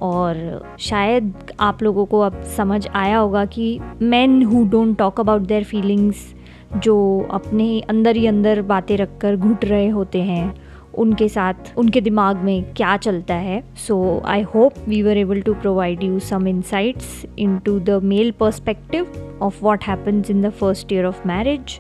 और 0.01 0.63
शायद 0.79 1.33
आप 1.59 1.83
लोगों 1.83 2.05
को 2.05 2.19
अब 2.19 2.41
समझ 2.57 2.87
आया 2.87 3.17
होगा 3.17 3.45
कि 3.45 3.79
man 4.01 4.43
who 4.43 4.63
don't 4.65 4.97
talk 4.97 5.19
about 5.19 5.41
their 5.41 5.63
feelings 5.63 6.33
जो 6.77 7.27
अपने 7.31 7.79
अंदर 7.79 8.15
ही 8.15 8.27
अंदर 8.27 8.61
बातें 8.61 8.97
रखकर 8.97 9.35
घुट 9.35 9.65
रहे 9.65 9.87
होते 9.87 10.21
हैं, 10.21 10.55
उनके 10.93 11.29
साथ, 11.29 11.53
उनके 11.77 12.01
दिमाग 12.01 12.37
में 12.37 12.73
क्या 12.73 12.97
चलता 12.97 13.33
है। 13.33 13.63
So 13.87 14.21
I 14.25 14.41
hope 14.41 14.73
we 14.87 15.01
were 15.01 15.17
able 15.17 15.41
to 15.41 15.53
provide 15.53 16.03
you 16.03 16.19
some 16.19 16.47
insights 16.47 17.25
in 17.39 17.57
to 17.57 17.79
the 17.79 17.89
male 18.03 18.31
perspective 18.31 19.07
of 19.41 19.63
what 19.63 19.83
happens 19.83 20.29
in 20.29 20.41
the 20.41 20.49
first 20.49 20.93
year 20.93 21.05
of 21.05 21.27
marriage 21.27 21.79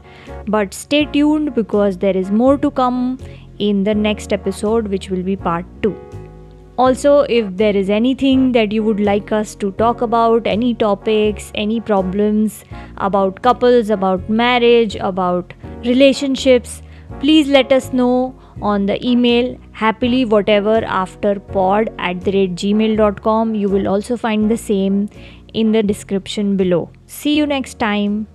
but 0.49 0.73
stay 0.73 1.05
tuned 1.15 1.55
because 1.55 1.99
there 1.99 2.17
is 2.17 2.31
more 2.31 2.57
to 2.57 2.69
come 2.69 3.21
in 3.59 3.83
the 3.83 3.95
next 3.95 4.33
episode, 4.33 4.87
which 4.87 5.09
will 5.09 5.23
be 5.23 5.35
part 5.35 5.65
2. 5.81 5.95
Also, 6.77 7.21
if 7.29 7.55
there 7.55 7.75
is 7.75 7.89
anything 7.89 8.51
that 8.51 8.73
you 8.73 8.83
would 8.83 8.99
like 8.99 9.31
us 9.31 9.55
to 9.55 9.71
talk 9.73 10.01
about, 10.01 10.45
any 10.45 10.73
topics, 10.73 11.51
any 11.55 11.79
problems 11.79 12.65
about 12.97 13.41
couples, 13.41 13.89
about 13.89 14.29
marriage, 14.29 14.97
about 14.97 15.53
relationships, 15.85 16.81
please 17.21 17.47
let 17.47 17.71
us 17.71 17.93
know 17.93 18.35
on 18.61 18.85
the 18.85 19.05
email 19.05 19.57
happily 19.71 20.25
whatever 20.25 20.83
after 20.83 21.39
pod 21.39 21.93
at 21.97 22.21
the 22.21 22.31
rate 22.31 22.55
gmail.com. 22.55 23.55
You 23.55 23.69
will 23.69 23.87
also 23.87 24.17
find 24.17 24.51
the 24.51 24.57
same 24.57 25.09
in 25.53 25.71
the 25.71 25.81
description 25.81 26.57
below. 26.57 26.89
See 27.07 27.37
you 27.37 27.45
next 27.47 27.79
time. 27.79 28.27